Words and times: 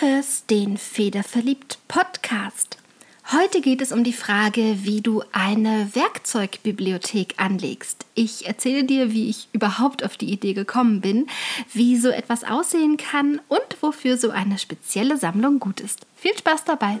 hörst 0.00 0.50
den 0.50 0.76
Federverliebt 0.76 1.78
Podcast. 1.88 2.78
Heute 3.32 3.60
geht 3.60 3.82
es 3.82 3.90
um 3.90 4.04
die 4.04 4.12
Frage, 4.12 4.78
wie 4.84 5.00
du 5.00 5.22
eine 5.32 5.90
Werkzeugbibliothek 5.92 7.34
anlegst. 7.36 8.06
Ich 8.14 8.46
erzähle 8.46 8.84
dir, 8.84 9.12
wie 9.12 9.28
ich 9.28 9.48
überhaupt 9.52 10.04
auf 10.04 10.16
die 10.16 10.32
Idee 10.32 10.54
gekommen 10.54 11.00
bin, 11.00 11.26
wie 11.72 11.96
so 11.96 12.10
etwas 12.10 12.44
aussehen 12.44 12.96
kann 12.96 13.40
und 13.48 13.82
wofür 13.82 14.16
so 14.16 14.30
eine 14.30 14.58
spezielle 14.58 15.16
Sammlung 15.16 15.58
gut 15.58 15.80
ist. 15.80 16.06
Viel 16.16 16.36
Spaß 16.36 16.64
dabei! 16.64 17.00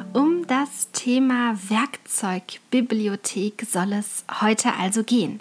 das 0.61 0.91
Thema 0.91 1.57
Werkzeugbibliothek 1.69 3.65
soll 3.67 3.93
es 3.93 4.25
heute 4.41 4.75
also 4.75 5.03
gehen. 5.03 5.39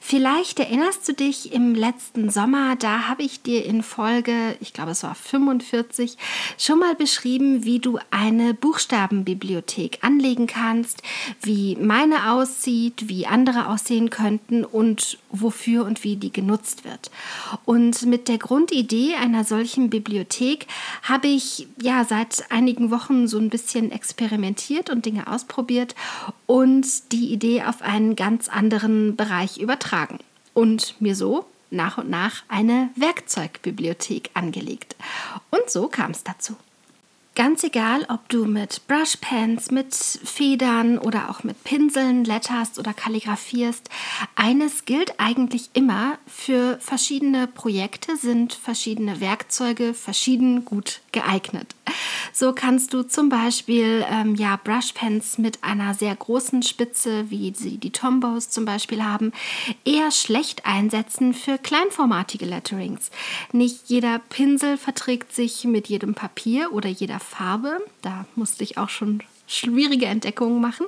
Vielleicht 0.00 0.60
erinnerst 0.60 1.08
du 1.08 1.14
dich 1.14 1.52
im 1.52 1.74
letzten 1.74 2.30
Sommer, 2.30 2.76
da 2.76 3.08
habe 3.08 3.24
ich 3.24 3.42
dir 3.42 3.64
in 3.64 3.82
Folge, 3.82 4.56
ich 4.60 4.72
glaube 4.72 4.92
es 4.92 5.02
war 5.02 5.16
45, 5.16 6.16
schon 6.58 6.78
mal 6.78 6.94
beschrieben, 6.94 7.64
wie 7.64 7.80
du 7.80 7.98
eine 8.12 8.54
Buchstabenbibliothek 8.54 9.98
anlegen 10.02 10.46
kannst, 10.46 11.02
wie 11.40 11.74
meine 11.74 12.30
aussieht, 12.30 13.08
wie 13.08 13.26
andere 13.26 13.66
aussehen 13.68 14.10
könnten 14.10 14.64
und 14.64 15.18
wofür 15.30 15.84
und 15.84 16.04
wie 16.04 16.14
die 16.14 16.32
genutzt 16.32 16.84
wird. 16.84 17.10
Und 17.64 18.06
mit 18.06 18.28
der 18.28 18.38
Grundidee 18.38 19.14
einer 19.16 19.42
solchen 19.42 19.90
Bibliothek 19.90 20.68
habe 21.02 21.26
ich 21.26 21.66
ja 21.80 22.04
seit 22.04 22.44
einigen 22.52 22.92
Wochen 22.92 23.26
so 23.26 23.38
ein 23.38 23.50
bisschen 23.50 23.90
experimentiert 23.90 24.51
und 24.90 25.06
Dinge 25.06 25.26
ausprobiert 25.26 25.94
und 26.46 27.12
die 27.12 27.32
Idee 27.32 27.62
auf 27.62 27.82
einen 27.82 28.16
ganz 28.16 28.48
anderen 28.48 29.16
Bereich 29.16 29.58
übertragen 29.58 30.18
und 30.54 31.00
mir 31.00 31.16
so 31.16 31.46
nach 31.70 31.98
und 31.98 32.10
nach 32.10 32.42
eine 32.48 32.90
Werkzeugbibliothek 32.96 34.30
angelegt. 34.34 34.96
Und 35.50 35.70
so 35.70 35.88
kam 35.88 36.10
es 36.10 36.22
dazu. 36.22 36.56
Ganz 37.34 37.64
egal, 37.64 38.04
ob 38.10 38.28
du 38.28 38.44
mit 38.44 38.86
Brushpens, 38.88 39.70
mit 39.70 39.94
Federn 39.94 40.98
oder 40.98 41.30
auch 41.30 41.44
mit 41.44 41.64
Pinseln 41.64 42.26
letterst 42.26 42.78
oder 42.78 42.92
kalligrafierst, 42.92 43.88
eines 44.34 44.84
gilt 44.84 45.18
eigentlich 45.18 45.70
immer, 45.72 46.18
für 46.26 46.78
verschiedene 46.78 47.46
Projekte 47.46 48.18
sind 48.18 48.52
verschiedene 48.52 49.22
Werkzeuge 49.22 49.94
verschieden 49.94 50.66
gut 50.66 51.00
geeignet. 51.12 51.74
So 52.34 52.52
kannst 52.52 52.92
du 52.92 53.02
zum 53.02 53.30
Beispiel 53.30 54.04
ähm, 54.10 54.34
ja, 54.34 54.56
Brushpens 54.62 55.38
mit 55.38 55.64
einer 55.64 55.94
sehr 55.94 56.14
großen 56.14 56.62
Spitze, 56.62 57.30
wie 57.30 57.52
sie 57.54 57.78
die 57.78 57.90
Tombos 57.90 58.50
zum 58.50 58.66
Beispiel 58.66 59.02
haben, 59.02 59.32
eher 59.86 60.10
schlecht 60.10 60.66
einsetzen 60.66 61.32
für 61.32 61.56
kleinformatige 61.56 62.44
Letterings. 62.44 63.10
Nicht 63.52 63.88
jeder 63.88 64.18
Pinsel 64.18 64.76
verträgt 64.76 65.34
sich 65.34 65.64
mit 65.64 65.88
jedem 65.88 66.14
Papier 66.14 66.72
oder 66.72 66.88
jeder 66.88 67.20
Farbe. 67.22 67.80
Da 68.02 68.26
musste 68.36 68.64
ich 68.64 68.78
auch 68.78 68.88
schon 68.88 69.22
schwierige 69.46 70.06
Entdeckungen 70.06 70.60
machen. 70.60 70.86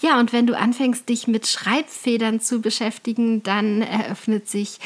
Ja, 0.00 0.18
und 0.18 0.32
wenn 0.32 0.46
du 0.46 0.56
anfängst, 0.56 1.08
dich 1.08 1.26
mit 1.26 1.46
Schreibfedern 1.46 2.40
zu 2.40 2.60
beschäftigen, 2.60 3.42
dann 3.42 3.82
eröffnet 3.82 4.48
sich 4.48 4.78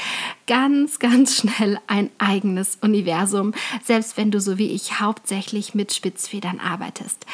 ganz, 0.47 0.99
ganz 0.99 1.37
schnell 1.37 1.81
ein 1.87 2.11
eigenes 2.19 2.79
Universum, 2.81 3.55
selbst 3.83 4.17
wenn 4.17 4.31
du 4.31 4.41
so 4.41 4.59
wie 4.59 4.71
ich 4.71 5.01
hauptsächlich 5.01 5.75
mit 5.75 5.93
Spitzfedern 5.93 6.61
arbeitest. 6.61 7.27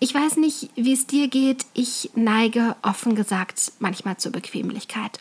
Ich 0.00 0.14
weiß 0.14 0.36
nicht, 0.36 0.70
wie 0.76 0.92
es 0.92 1.08
dir 1.08 1.26
geht. 1.26 1.66
Ich 1.74 2.10
neige 2.14 2.76
offen 2.82 3.16
gesagt 3.16 3.72
manchmal 3.80 4.16
zur 4.16 4.30
Bequemlichkeit. 4.30 5.18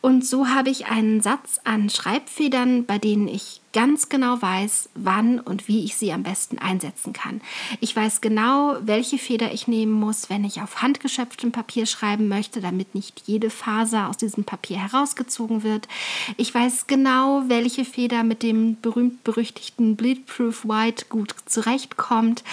Und 0.00 0.24
so 0.24 0.46
habe 0.46 0.70
ich 0.70 0.86
einen 0.86 1.20
Satz 1.20 1.58
an 1.64 1.90
Schreibfedern, 1.90 2.86
bei 2.86 2.98
denen 2.98 3.26
ich 3.26 3.61
ganz 3.72 4.08
genau 4.08 4.40
weiß, 4.40 4.90
wann 4.94 5.40
und 5.40 5.68
wie 5.68 5.84
ich 5.84 5.96
sie 5.96 6.12
am 6.12 6.22
besten 6.22 6.58
einsetzen 6.58 7.12
kann. 7.12 7.40
Ich 7.80 7.94
weiß 7.94 8.20
genau, 8.20 8.76
welche 8.82 9.18
Feder 9.18 9.52
ich 9.52 9.66
nehmen 9.66 9.92
muss, 9.92 10.30
wenn 10.30 10.44
ich 10.44 10.60
auf 10.60 10.82
handgeschöpftem 10.82 11.52
Papier 11.52 11.86
schreiben 11.86 12.28
möchte, 12.28 12.60
damit 12.60 12.94
nicht 12.94 13.22
jede 13.26 13.50
Faser 13.50 14.08
aus 14.08 14.16
diesem 14.16 14.44
Papier 14.44 14.78
herausgezogen 14.78 15.62
wird. 15.62 15.88
Ich 16.36 16.54
weiß 16.54 16.86
genau, 16.86 17.44
welche 17.46 17.84
Feder 17.84 18.24
mit 18.24 18.42
dem 18.42 18.80
berühmt-berüchtigten 18.80 19.96
Bleedproof 19.96 20.64
White 20.64 21.06
gut 21.08 21.34
zurechtkommt 21.46 22.44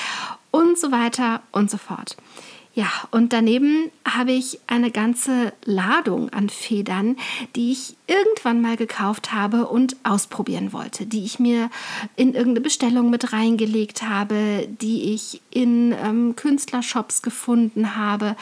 und 0.51 0.80
so 0.80 0.91
weiter 0.91 1.41
und 1.51 1.69
so 1.69 1.78
fort. 1.78 2.16
Ja, 2.79 2.94
und 3.12 3.34
daneben 3.34 3.91
habe 4.07 4.31
ich 4.31 4.62
eine 4.67 4.90
ganze 4.90 5.51
Ladung 5.66 6.29
an 6.29 6.47
Federn, 6.47 7.17
die 7.57 7.73
ich 7.73 7.97
irgendwann 8.07 8.62
mal 8.62 8.78
gekauft 8.78 9.34
habe 9.34 9.67
und 9.67 9.97
ausprobieren 10.03 10.72
wollte, 10.72 11.06
die 11.06 11.25
ich 11.25 11.39
mir 11.39 11.69
in 12.16 12.29
irgendeine 12.35 12.62
Bestellung 12.62 13.09
mit 13.09 13.34
reingelegt 13.34 14.03
habe, 14.03 14.66
die 14.79 15.13
ich 15.13 15.41
in 15.51 15.91
ähm, 15.91 16.38
Künstlershops 16.38 17.22
gefunden 17.22 17.97
habe 17.97 18.38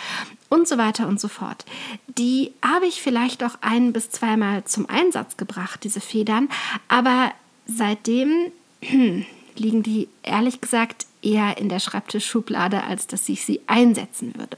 und 0.49 0.67
so 0.67 0.77
weiter 0.77 1.07
und 1.07 1.19
so 1.19 1.29
fort. 1.29 1.65
Die 2.07 2.51
habe 2.63 2.85
ich 2.85 3.01
vielleicht 3.01 3.43
auch 3.43 3.57
ein 3.61 3.91
bis 3.91 4.11
zweimal 4.11 4.65
zum 4.65 4.87
Einsatz 4.87 5.37
gebracht, 5.37 5.83
diese 5.83 5.99
Federn, 5.99 6.47
aber 6.89 7.31
seitdem 7.65 8.51
liegen 9.59 9.83
die 9.83 10.07
ehrlich 10.23 10.61
gesagt 10.61 11.05
eher 11.21 11.57
in 11.57 11.69
der 11.69 11.79
Schreibtischschublade, 11.79 12.83
als 12.83 13.07
dass 13.07 13.27
ich 13.27 13.43
sie 13.43 13.61
einsetzen 13.67 14.33
würde. 14.35 14.57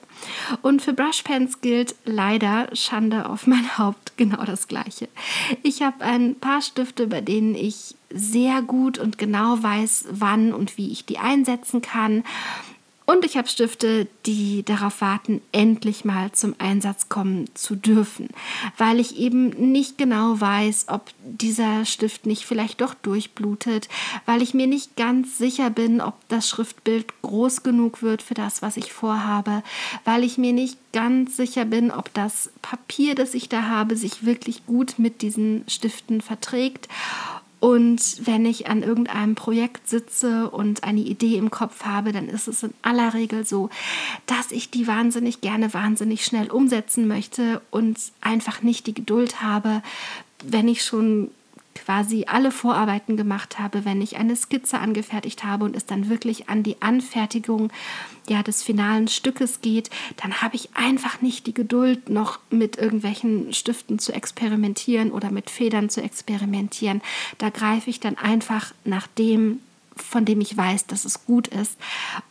Und 0.62 0.82
für 0.82 0.94
Brushpens 0.94 1.62
gilt 1.62 1.96
leider 2.06 2.70
Schande 2.76 3.30
auf 3.30 3.48
mein 3.48 3.78
Haupt 3.78 4.18
genau 4.18 4.44
das 4.44 4.68
Gleiche. 4.68 5.08
Ich 5.64 5.82
habe 5.82 6.04
ein 6.04 6.36
paar 6.36 6.62
Stifte, 6.62 7.08
bei 7.08 7.22
denen 7.22 7.56
ich 7.56 7.96
sehr 8.12 8.62
gut 8.62 8.98
und 8.98 9.18
genau 9.18 9.62
weiß, 9.62 10.06
wann 10.12 10.54
und 10.54 10.78
wie 10.78 10.92
ich 10.92 11.06
die 11.06 11.20
einsetzen 11.20 11.82
kann. 11.82 12.24
Und 13.10 13.26
ich 13.26 13.38
habe 13.38 13.48
Stifte, 13.48 14.06
die 14.28 14.62
darauf 14.62 15.02
warten, 15.02 15.42
endlich 15.52 16.06
mal 16.06 16.32
zum 16.32 16.54
Einsatz 16.60 17.10
kommen 17.10 17.50
zu 17.56 17.76
dürfen, 17.76 18.30
weil 18.78 19.00
ich 19.00 19.18
eben 19.18 19.50
nicht 19.72 19.98
genau 19.98 20.40
weiß, 20.40 20.90
ob 20.90 21.10
dieser 21.24 21.86
Stift 21.86 22.28
nicht 22.28 22.46
vielleicht 22.46 22.82
doch 22.82 22.94
durchblutet, 22.94 23.90
weil 24.28 24.44
ich 24.44 24.54
mir 24.54 24.68
nicht 24.68 24.96
ganz 24.96 25.40
sicher 25.40 25.72
bin, 25.72 26.02
ob 26.02 26.14
das 26.28 26.48
Schriftbild 26.48 27.20
groß 27.24 27.64
genug 27.64 28.04
wird 28.04 28.22
für 28.22 28.36
das, 28.36 28.62
was 28.62 28.78
ich 28.78 28.94
vorhabe, 28.94 29.64
weil 30.06 30.24
ich 30.24 30.38
mir 30.38 30.54
nicht 30.54 30.78
ganz 30.94 31.36
sicher 31.36 31.66
bin, 31.66 31.90
ob 31.90 32.14
das 32.14 32.52
Papier, 32.62 33.16
das 33.16 33.34
ich 33.34 33.50
da 33.50 33.64
habe, 33.64 33.96
sich 33.96 34.24
wirklich 34.24 34.68
gut 34.68 35.00
mit 35.00 35.24
diesen 35.24 35.64
Stiften 35.68 36.22
verträgt. 36.22 36.88
Und 37.60 38.26
wenn 38.26 38.46
ich 38.46 38.68
an 38.68 38.84
irgendeinem 38.84 39.36
Projekt 39.36 39.90
sitze 39.90 40.50
und 40.50 40.84
eine 40.84 41.02
Idee 41.02 41.36
im 41.36 41.52
Kopf 41.52 41.84
habe, 41.84 42.14
dann 42.14 42.30
ist 42.30 42.48
es 42.48 42.64
in 42.64 42.74
aller 42.82 43.14
Regel 43.14 43.46
so, 43.46 43.70
dass 44.28 44.52
ich 44.52 44.70
die 44.70 44.88
wahnsinnig 44.88 45.42
gerne, 45.42 45.74
wahnsinnig 45.74 46.24
schnell 46.24 46.50
umsetzen 46.50 47.08
möchte 47.08 47.62
und 47.70 47.98
einfach 48.22 48.62
nicht 48.62 48.88
die 48.88 48.94
Geduld 48.94 49.42
habe, 49.42 49.82
wenn 50.44 50.70
ich 50.70 50.84
schon 50.84 51.32
quasi 51.86 52.26
alle 52.28 52.52
Vorarbeiten 52.52 53.18
gemacht 53.18 53.60
habe, 53.60 53.86
wenn 53.86 54.02
ich 54.02 54.18
eine 54.18 54.36
Skizze 54.36 54.80
angefertigt 54.80 55.44
habe 55.44 55.66
und 55.66 55.76
es 55.76 55.86
dann 55.86 56.10
wirklich 56.10 56.50
an 56.50 56.64
die 56.64 56.82
Anfertigung 56.82 57.72
ja, 58.28 58.44
des 58.44 58.62
finalen 58.64 59.08
Stückes 59.08 59.62
geht, 59.62 59.90
dann 60.18 60.42
habe 60.42 60.56
ich 60.56 60.70
einfach 60.76 61.22
nicht 61.22 61.48
die 61.48 61.54
Geduld, 61.54 62.10
noch 62.10 62.40
mit 62.50 62.78
irgendwelchen 62.78 63.54
Stiften 63.54 64.00
zu 64.00 64.14
experimentieren 64.14 65.12
oder 65.12 65.32
mit 65.32 65.50
Federn 65.50 65.90
zu 65.90 66.02
experimentieren. 66.02 67.02
Da 67.38 67.50
greife 67.50 67.90
ich 67.90 68.00
dann 68.00 68.18
einfach 68.18 68.74
nach 68.86 69.08
dem, 69.08 69.60
von 69.96 70.26
dem 70.26 70.42
ich 70.42 70.56
weiß, 70.56 70.88
dass 70.88 71.06
es 71.06 71.26
gut 71.26 71.48
ist. 71.48 71.78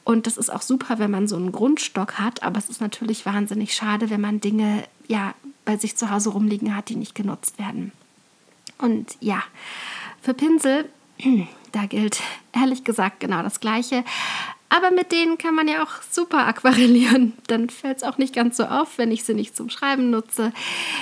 Und 0.04 0.26
das 0.26 0.36
ist 0.36 0.50
auch 0.50 0.62
super, 0.62 0.98
wenn 0.98 1.10
man 1.10 1.28
so 1.28 1.36
einen 1.36 1.52
Grundstock 1.52 2.18
hat, 2.18 2.42
aber 2.42 2.58
es 2.58 2.68
ist 2.68 2.80
natürlich 2.80 3.26
wahnsinnig 3.26 3.74
schade, 3.74 4.10
wenn 4.10 4.20
man 4.20 4.40
Dinge 4.40 4.84
ja 5.08 5.34
bei 5.64 5.76
sich 5.76 5.96
zu 5.96 6.10
Hause 6.10 6.30
rumliegen 6.30 6.74
hat, 6.74 6.88
die 6.88 6.96
nicht 6.96 7.14
genutzt 7.14 7.58
werden. 7.58 7.92
Und 8.78 9.16
ja, 9.20 9.42
für 10.22 10.34
Pinsel, 10.34 10.88
da 11.72 11.86
gilt 11.86 12.20
ehrlich 12.52 12.84
gesagt 12.84 13.20
genau 13.20 13.42
das 13.42 13.60
Gleiche. 13.60 14.04
Aber 14.70 14.90
mit 14.90 15.12
denen 15.12 15.38
kann 15.38 15.54
man 15.54 15.66
ja 15.66 15.82
auch 15.82 16.02
super 16.10 16.46
aquarellieren. 16.46 17.32
Dann 17.46 17.70
fällt 17.70 17.98
es 17.98 18.02
auch 18.02 18.18
nicht 18.18 18.34
ganz 18.34 18.56
so 18.58 18.64
auf, 18.64 18.98
wenn 18.98 19.10
ich 19.10 19.24
sie 19.24 19.34
nicht 19.34 19.56
zum 19.56 19.70
Schreiben 19.70 20.10
nutze. 20.10 20.52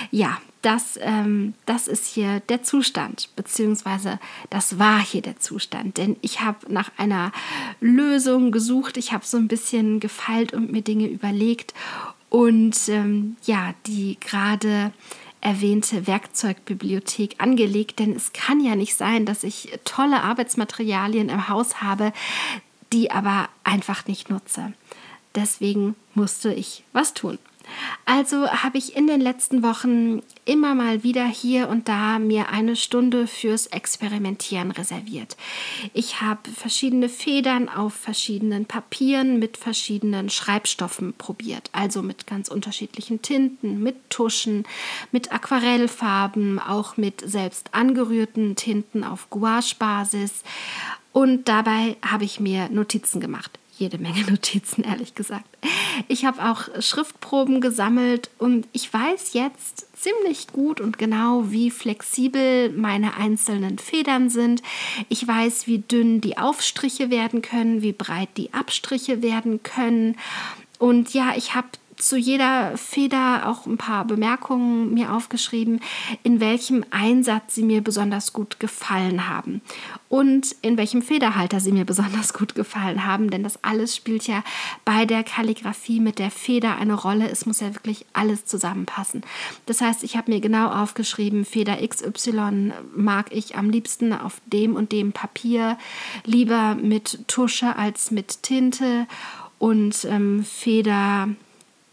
Ja, 0.09 0.37
das, 0.61 0.97
ähm, 1.01 1.53
das 1.65 1.87
ist 1.87 2.07
hier 2.07 2.39
der 2.41 2.63
Zustand, 2.63 3.29
beziehungsweise 3.35 4.19
das 4.49 4.79
war 4.79 4.99
hier 4.99 5.21
der 5.21 5.37
Zustand. 5.37 5.97
Denn 5.97 6.15
ich 6.21 6.41
habe 6.41 6.71
nach 6.71 6.91
einer 6.97 7.31
Lösung 7.79 8.51
gesucht, 8.51 8.97
ich 8.97 9.11
habe 9.11 9.25
so 9.25 9.37
ein 9.37 9.47
bisschen 9.47 9.99
gefeilt 9.99 10.53
und 10.53 10.71
mir 10.71 10.81
Dinge 10.81 11.07
überlegt. 11.07 11.73
Und 12.29 12.89
ähm, 12.89 13.37
ja, 13.45 13.73
die 13.85 14.17
gerade 14.19 14.91
erwähnte 15.47 16.07
Werkzeugbibliothek 16.07 17.35
angelegt, 17.37 17.99
denn 17.99 18.13
es 18.13 18.33
kann 18.33 18.59
ja 18.59 18.75
nicht 18.75 18.95
sein, 18.95 19.25
dass 19.25 19.45
ich 19.45 19.79
tolle 19.85 20.21
Arbeitsmaterialien 20.21 21.29
im 21.29 21.47
Haus 21.47 21.81
habe, 21.81 22.11
die 22.91 23.11
aber 23.11 23.47
einfach 23.63 24.07
nicht 24.07 24.29
nutze. 24.29 24.73
Deswegen 25.35 25.95
musste 26.15 26.53
ich 26.53 26.83
was 26.91 27.13
tun. 27.13 27.39
Also 28.05 28.47
habe 28.49 28.77
ich 28.77 28.95
in 28.95 29.07
den 29.07 29.21
letzten 29.21 29.63
Wochen 29.63 30.21
immer 30.45 30.75
mal 30.75 31.03
wieder 31.03 31.25
hier 31.25 31.69
und 31.69 31.87
da 31.87 32.19
mir 32.19 32.49
eine 32.49 32.75
Stunde 32.75 33.27
fürs 33.27 33.67
Experimentieren 33.67 34.71
reserviert. 34.71 35.35
Ich 35.93 36.21
habe 36.21 36.49
verschiedene 36.49 37.09
Federn 37.09 37.69
auf 37.69 37.93
verschiedenen 37.93 38.65
Papieren 38.65 39.39
mit 39.39 39.57
verschiedenen 39.57 40.29
Schreibstoffen 40.29 41.13
probiert, 41.13 41.69
also 41.73 42.01
mit 42.01 42.27
ganz 42.27 42.49
unterschiedlichen 42.49 43.21
Tinten, 43.21 43.83
mit 43.83 44.09
Tuschen, 44.09 44.65
mit 45.11 45.31
Aquarellfarben, 45.31 46.59
auch 46.59 46.97
mit 46.97 47.21
selbst 47.25 47.73
angerührten 47.73 48.55
Tinten 48.55 49.03
auf 49.03 49.29
Gouache-Basis. 49.29 50.43
Und 51.11 51.47
dabei 51.47 51.97
habe 52.03 52.23
ich 52.23 52.39
mir 52.39 52.69
Notizen 52.69 53.19
gemacht 53.19 53.59
jede 53.77 53.97
Menge 53.97 54.21
Notizen, 54.29 54.83
ehrlich 54.83 55.15
gesagt. 55.15 55.45
Ich 56.07 56.25
habe 56.25 56.43
auch 56.43 56.81
Schriftproben 56.81 57.61
gesammelt 57.61 58.29
und 58.37 58.67
ich 58.73 58.93
weiß 58.93 59.33
jetzt 59.33 59.87
ziemlich 59.95 60.47
gut 60.47 60.79
und 60.79 60.97
genau, 60.97 61.45
wie 61.47 61.71
flexibel 61.71 62.69
meine 62.69 63.15
einzelnen 63.15 63.79
Federn 63.79 64.29
sind. 64.29 64.61
Ich 65.09 65.27
weiß, 65.27 65.67
wie 65.67 65.79
dünn 65.79 66.21
die 66.21 66.37
Aufstriche 66.37 67.09
werden 67.09 67.41
können, 67.41 67.81
wie 67.81 67.93
breit 67.93 68.29
die 68.37 68.53
Abstriche 68.53 69.21
werden 69.21 69.63
können. 69.63 70.15
Und 70.79 71.13
ja, 71.13 71.33
ich 71.35 71.55
habe 71.55 71.67
zu 71.97 72.17
jeder 72.17 72.77
Feder 72.77 73.47
auch 73.47 73.65
ein 73.65 73.77
paar 73.77 74.05
Bemerkungen 74.05 74.93
mir 74.93 75.13
aufgeschrieben, 75.13 75.81
in 76.23 76.39
welchem 76.39 76.85
Einsatz 76.91 77.55
sie 77.55 77.63
mir 77.63 77.81
besonders 77.81 78.33
gut 78.33 78.59
gefallen 78.59 79.27
haben 79.27 79.61
und 80.09 80.55
in 80.61 80.77
welchem 80.77 81.01
Federhalter 81.01 81.59
sie 81.59 81.71
mir 81.71 81.85
besonders 81.85 82.33
gut 82.33 82.55
gefallen 82.55 83.05
haben, 83.05 83.29
denn 83.29 83.43
das 83.43 83.63
alles 83.63 83.95
spielt 83.95 84.27
ja 84.27 84.43
bei 84.85 85.05
der 85.05 85.23
Kalligrafie 85.23 85.99
mit 85.99 86.19
der 86.19 86.31
Feder 86.31 86.77
eine 86.77 86.93
Rolle. 86.93 87.29
Es 87.29 87.45
muss 87.45 87.59
ja 87.59 87.73
wirklich 87.73 88.05
alles 88.13 88.45
zusammenpassen. 88.45 89.21
Das 89.65 89.81
heißt, 89.81 90.03
ich 90.03 90.15
habe 90.15 90.31
mir 90.31 90.39
genau 90.39 90.69
aufgeschrieben, 90.69 91.45
Feder 91.45 91.77
XY 91.85 92.73
mag 92.95 93.31
ich 93.31 93.55
am 93.55 93.69
liebsten 93.69 94.13
auf 94.13 94.39
dem 94.45 94.75
und 94.75 94.91
dem 94.91 95.11
Papier, 95.11 95.77
lieber 96.25 96.75
mit 96.75 97.27
Tusche 97.27 97.75
als 97.75 98.11
mit 98.11 98.43
Tinte 98.43 99.07
und 99.59 100.05
ähm, 100.05 100.43
Feder 100.43 101.29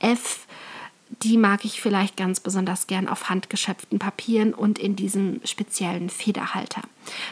F, 0.05 0.47
die 1.23 1.37
mag 1.37 1.65
ich 1.65 1.81
vielleicht 1.81 2.17
ganz 2.17 2.41
besonders 2.41 2.87
gern 2.87 3.09
auf 3.09 3.29
handgeschöpften 3.29 3.99
Papieren 3.99 4.53
und 4.53 4.79
in 4.79 4.97
diesem 4.97 5.41
speziellen 5.45 6.11
Federhalter. 6.11 6.83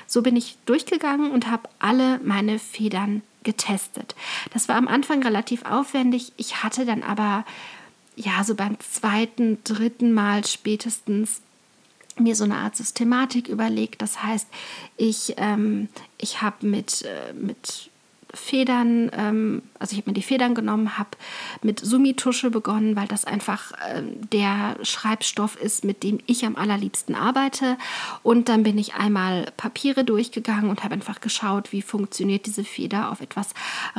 So 0.07 0.23
bin 0.23 0.37
ich 0.37 0.57
durchgegangen 0.67 1.31
und 1.31 1.51
habe 1.51 1.69
alle 1.79 2.19
meine 2.21 2.59
Federn 2.59 3.23
getestet. 3.43 4.15
Das 4.53 4.69
war 4.69 4.77
am 4.77 4.89
Anfang 4.89 5.23
relativ 5.23 5.65
aufwendig. 5.65 6.33
Ich 6.37 6.63
hatte 6.63 6.87
dann 6.87 7.03
aber 7.03 7.45
ja 8.15 8.45
so 8.45 8.55
beim 8.55 8.79
zweiten, 8.81 9.59
dritten 9.65 10.13
Mal 10.13 10.47
spätestens 10.47 11.41
mir 12.19 12.37
so 12.37 12.45
eine 12.45 12.57
Art 12.57 12.77
Systematik 12.77 13.49
überlegt. 13.49 14.03
Das 14.03 14.23
heißt, 14.23 14.47
ich, 14.97 15.35
ähm, 15.39 15.89
ich 16.19 16.43
habe 16.43 16.67
mit, 16.67 17.03
äh, 17.03 17.33
mit 17.33 17.91
Federn, 18.34 19.11
ähm, 19.17 19.62
also 19.79 19.93
ich 19.93 19.99
habe 19.99 20.11
mir 20.11 20.14
die 20.14 20.23
Federn 20.23 20.55
genommen, 20.55 20.96
habe 20.96 21.11
mit 21.61 21.81
Summitusche 21.81 22.50
begonnen, 22.50 22.96
weil 22.96 23.06
das 23.06 23.25
einfach 23.25 23.73
äh, 23.73 24.02
der 24.32 24.76
Schreibstoff 24.82 25.56
ist, 25.56 25.84
mit 25.84 26.02
dem 26.02 26.19
ich 26.26 26.46
am 26.46 26.56
allerliebsten 26.56 27.14
arbeite. 27.14 27.76
Und 28.23 28.49
dann 28.49 28.62
bin 28.62 28.79
ich 28.79 28.94
einmal 28.94 29.52
Papiere 29.56 30.05
durchgegangen 30.05 30.70
und 30.70 30.82
habe 30.82 30.94
einfach 30.94 31.20
geschaut, 31.20 31.73
wie 31.73 31.82
funktioniert 31.82 32.46
diese 32.46 32.64
Feder 32.64 33.12
auf 33.12 33.20
etwas 33.20 33.50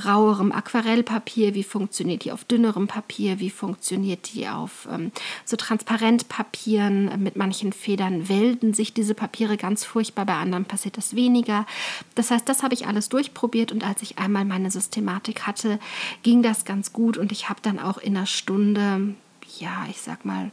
rauerem 0.03 0.51
Aquarellpapier, 0.51 1.53
wie 1.53 1.63
funktioniert 1.63 2.23
die 2.23 2.31
auf 2.31 2.43
dünnerem 2.43 2.87
Papier, 2.87 3.39
wie 3.39 3.51
funktioniert 3.51 4.33
die 4.33 4.47
auf 4.47 4.87
ähm, 4.91 5.11
so 5.45 5.57
Transparentpapieren. 5.57 7.21
Mit 7.21 7.35
manchen 7.35 7.71
Federn 7.71 8.29
welden 8.29 8.73
sich 8.73 8.93
diese 8.93 9.13
Papiere 9.13 9.57
ganz 9.57 9.85
furchtbar, 9.85 10.25
bei 10.25 10.35
anderen 10.35 10.65
passiert 10.65 10.97
das 10.97 11.15
weniger. 11.15 11.67
Das 12.15 12.31
heißt, 12.31 12.49
das 12.49 12.63
habe 12.63 12.73
ich 12.73 12.87
alles 12.87 13.09
durchprobiert 13.09 13.71
und 13.71 13.85
als 13.85 14.01
ich 14.01 14.17
einmal 14.23 14.45
meine 14.45 14.71
Systematik 14.71 15.45
hatte, 15.45 15.79
ging 16.23 16.41
das 16.41 16.65
ganz 16.65 16.93
gut 16.93 17.17
und 17.17 17.31
ich 17.31 17.49
habe 17.49 17.59
dann 17.61 17.79
auch 17.79 17.97
in 17.97 18.17
einer 18.17 18.25
Stunde, 18.25 19.15
ja, 19.59 19.85
ich 19.89 20.01
sag 20.01 20.25
mal, 20.25 20.51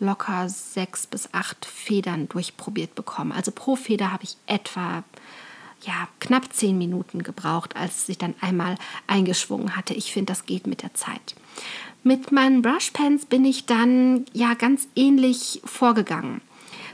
locker 0.00 0.48
sechs 0.48 1.06
bis 1.06 1.32
acht 1.32 1.64
Federn 1.64 2.28
durchprobiert 2.28 2.94
bekommen. 2.94 3.32
Also 3.32 3.52
pro 3.52 3.76
Feder 3.76 4.12
habe 4.12 4.24
ich 4.24 4.36
etwa 4.46 5.04
ja, 5.82 6.08
knapp 6.20 6.52
zehn 6.52 6.78
Minuten 6.78 7.22
gebraucht, 7.22 7.76
als 7.76 8.08
es 8.08 8.18
dann 8.18 8.34
einmal 8.40 8.76
eingeschwungen 9.06 9.76
hatte. 9.76 9.94
Ich 9.94 10.12
finde, 10.12 10.32
das 10.32 10.46
geht 10.46 10.66
mit 10.66 10.82
der 10.82 10.94
Zeit. 10.94 11.34
Mit 12.04 12.32
meinen 12.32 12.62
Brushpens 12.62 13.26
bin 13.26 13.44
ich 13.44 13.66
dann 13.66 14.24
ja 14.32 14.54
ganz 14.54 14.88
ähnlich 14.96 15.60
vorgegangen. 15.64 16.40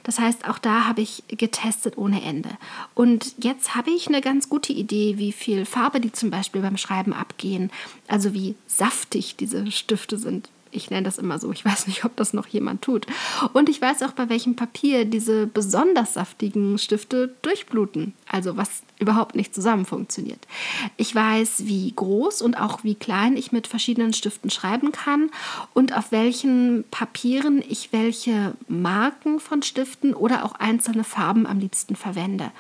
Das 0.09 0.19
heißt, 0.19 0.49
auch 0.49 0.57
da 0.57 0.87
habe 0.87 1.03
ich 1.03 1.23
getestet 1.29 1.99
ohne 1.99 2.23
Ende. 2.23 2.49
Und 2.95 3.35
jetzt 3.45 3.75
habe 3.75 3.91
ich 3.91 4.09
eine 4.09 4.23
ganz 4.23 4.49
gute 4.49 4.73
Idee, 4.73 5.19
wie 5.19 5.33
viel 5.33 5.67
Farbe 5.67 6.01
die 6.01 6.13
zum 6.13 6.31
Beispiel 6.31 6.63
beim 6.63 6.79
Schreiben 6.79 7.13
abgehen, 7.13 7.71
also 8.07 8.33
wie 8.33 8.55
saftig 8.67 9.37
diese 9.37 9.71
Stifte 9.71 10.17
sind. 10.17 10.49
Ich 10.71 10.91
nenne 10.91 11.05
das 11.05 11.19
immer 11.19 11.39
so. 11.39 11.53
Ich 11.53 11.65
weiß 11.65 11.87
nicht, 11.87 12.05
ob 12.05 12.17
das 12.17 12.33
noch 12.33 12.47
jemand 12.47 12.83
tut. 12.83 13.07
Und 13.53 13.69
ich 13.69 13.81
weiß 13.81 14.03
auch, 14.03 14.13
bei 14.13 14.29
welchem 14.29 14.57
Papier 14.57 15.05
diese 15.05 15.47
besonders 15.47 16.15
saftigen 16.15 16.79
Stifte 16.79 17.35
durchbluten. 17.43 18.15
Also 18.29 18.57
was 18.57 18.83
überhaupt 18.99 19.37
nicht 19.37 19.55
zusammen 19.55 19.87
funktioniert. 19.87 20.47
Ich 20.97 21.15
weiß, 21.15 21.67
wie 21.67 21.93
groß 21.95 22.43
und 22.43 22.57
auch 22.61 22.85
wie 22.85 22.95
klein 22.95 23.37
ich 23.37 23.53
mit 23.53 23.67
verschiedenen 23.67 24.13
Stiften 24.13 24.51
schreiben 24.51 24.93
kann 24.93 25.31
und 25.73 25.97
auf 25.97 26.11
welchen 26.11 26.85
Papieren 26.91 27.63
ich 27.69 27.93
welche 27.93 28.55
Marken 28.67 29.41
von 29.41 29.63
Stiften 29.63 30.15
oder 30.15 30.45
auch 30.45 30.55
einzelne 30.55 31.05
Farben 31.05 31.47
am 31.47 31.61
liebsten 31.61 31.97
verwende. 31.97 32.51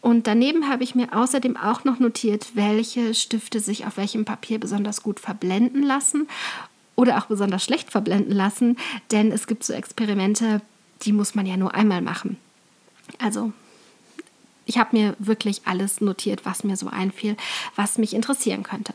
Und 0.00 0.26
daneben 0.26 0.68
habe 0.68 0.84
ich 0.84 0.94
mir 0.94 1.16
außerdem 1.16 1.56
auch 1.56 1.84
noch 1.84 1.98
notiert, 1.98 2.48
welche 2.52 3.14
Stifte 3.14 3.58
sich 3.58 3.86
auf 3.86 3.96
welchem 3.96 4.26
Papier 4.26 4.60
besonders 4.60 5.02
gut 5.02 5.18
verblenden 5.18 5.82
lassen 5.82 6.28
oder 6.96 7.18
auch 7.18 7.26
besonders 7.26 7.64
schlecht 7.64 7.90
verblenden 7.90 8.32
lassen, 8.32 8.76
denn 9.10 9.32
es 9.32 9.46
gibt 9.46 9.64
so 9.64 9.72
Experimente, 9.72 10.60
die 11.02 11.12
muss 11.12 11.34
man 11.34 11.46
ja 11.46 11.56
nur 11.56 11.74
einmal 11.74 12.00
machen. 12.00 12.36
Also 13.18 13.52
ich 14.66 14.78
habe 14.78 14.96
mir 14.96 15.14
wirklich 15.18 15.62
alles 15.66 16.00
notiert, 16.00 16.44
was 16.44 16.64
mir 16.64 16.76
so 16.76 16.88
einfiel, 16.88 17.36
was 17.76 17.98
mich 17.98 18.14
interessieren 18.14 18.62
könnte. 18.62 18.94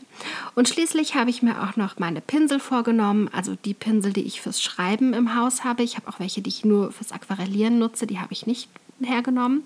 Und 0.54 0.68
schließlich 0.68 1.14
habe 1.14 1.30
ich 1.30 1.42
mir 1.42 1.62
auch 1.62 1.76
noch 1.76 1.98
meine 1.98 2.20
Pinsel 2.20 2.58
vorgenommen, 2.58 3.28
also 3.32 3.56
die 3.64 3.74
Pinsel, 3.74 4.12
die 4.12 4.22
ich 4.22 4.40
fürs 4.40 4.62
Schreiben 4.62 5.12
im 5.12 5.36
Haus 5.36 5.62
habe. 5.62 5.82
Ich 5.82 5.96
habe 5.96 6.08
auch 6.08 6.18
welche, 6.18 6.42
die 6.42 6.50
ich 6.50 6.64
nur 6.64 6.90
fürs 6.90 7.12
Aquarellieren 7.12 7.78
nutze, 7.78 8.06
die 8.06 8.18
habe 8.18 8.32
ich 8.32 8.46
nicht 8.46 8.68
hergenommen. 9.00 9.62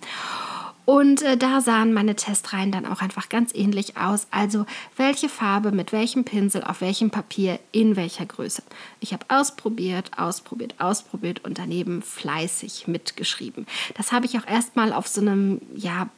Und 0.84 1.22
äh, 1.22 1.36
da 1.36 1.60
sahen 1.60 1.92
meine 1.92 2.14
Testreihen 2.14 2.70
dann 2.70 2.86
auch 2.86 3.00
einfach 3.00 3.28
ganz 3.28 3.54
ähnlich 3.54 3.96
aus. 3.96 4.26
Also 4.30 4.66
welche 4.96 5.28
Farbe 5.28 5.72
mit 5.72 5.92
welchem 5.92 6.24
Pinsel 6.24 6.62
auf 6.62 6.80
welchem 6.80 7.10
Papier 7.10 7.58
in 7.72 7.96
welcher 7.96 8.26
Größe. 8.26 8.62
Ich 9.00 9.12
habe 9.12 9.24
ausprobiert, 9.28 10.10
ausprobiert, 10.16 10.74
ausprobiert 10.78 11.44
und 11.44 11.58
daneben 11.58 12.02
fleißig 12.02 12.86
mitgeschrieben. 12.86 13.66
Das 13.96 14.12
habe 14.12 14.26
ich 14.26 14.38
auch 14.38 14.46
erstmal 14.46 14.92
auf 14.92 15.08
so 15.08 15.20
einem 15.20 15.60
ja, 15.74 16.08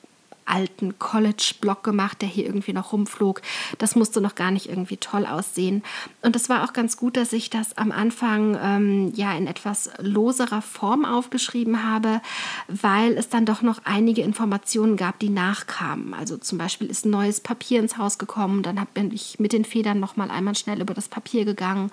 alten 0.46 0.98
College-Block 0.98 1.82
gemacht, 1.82 2.22
der 2.22 2.28
hier 2.28 2.46
irgendwie 2.46 2.72
noch 2.72 2.92
rumflog. 2.92 3.42
Das 3.78 3.96
musste 3.96 4.20
noch 4.20 4.34
gar 4.34 4.50
nicht 4.50 4.68
irgendwie 4.68 4.96
toll 4.96 5.26
aussehen. 5.26 5.82
Und 6.22 6.36
es 6.36 6.48
war 6.48 6.64
auch 6.64 6.72
ganz 6.72 6.96
gut, 6.96 7.16
dass 7.16 7.32
ich 7.32 7.50
das 7.50 7.76
am 7.76 7.92
Anfang 7.92 8.56
ähm, 8.60 9.12
ja 9.14 9.36
in 9.36 9.46
etwas 9.46 9.90
loserer 9.98 10.62
Form 10.62 11.04
aufgeschrieben 11.04 11.84
habe, 11.84 12.20
weil 12.68 13.12
es 13.18 13.28
dann 13.28 13.44
doch 13.44 13.62
noch 13.62 13.80
einige 13.84 14.22
Informationen 14.22 14.96
gab, 14.96 15.18
die 15.18 15.30
nachkamen. 15.30 16.14
Also 16.14 16.36
zum 16.36 16.58
Beispiel 16.58 16.88
ist 16.88 17.04
ein 17.04 17.10
neues 17.10 17.40
Papier 17.40 17.80
ins 17.80 17.98
Haus 17.98 18.18
gekommen, 18.18 18.62
dann 18.62 18.80
bin 18.94 19.12
ich 19.12 19.38
mit 19.38 19.52
den 19.52 19.64
Federn 19.64 20.00
noch 20.00 20.16
mal 20.16 20.30
einmal 20.30 20.54
schnell 20.54 20.80
über 20.80 20.94
das 20.94 21.08
Papier 21.08 21.44
gegangen 21.44 21.90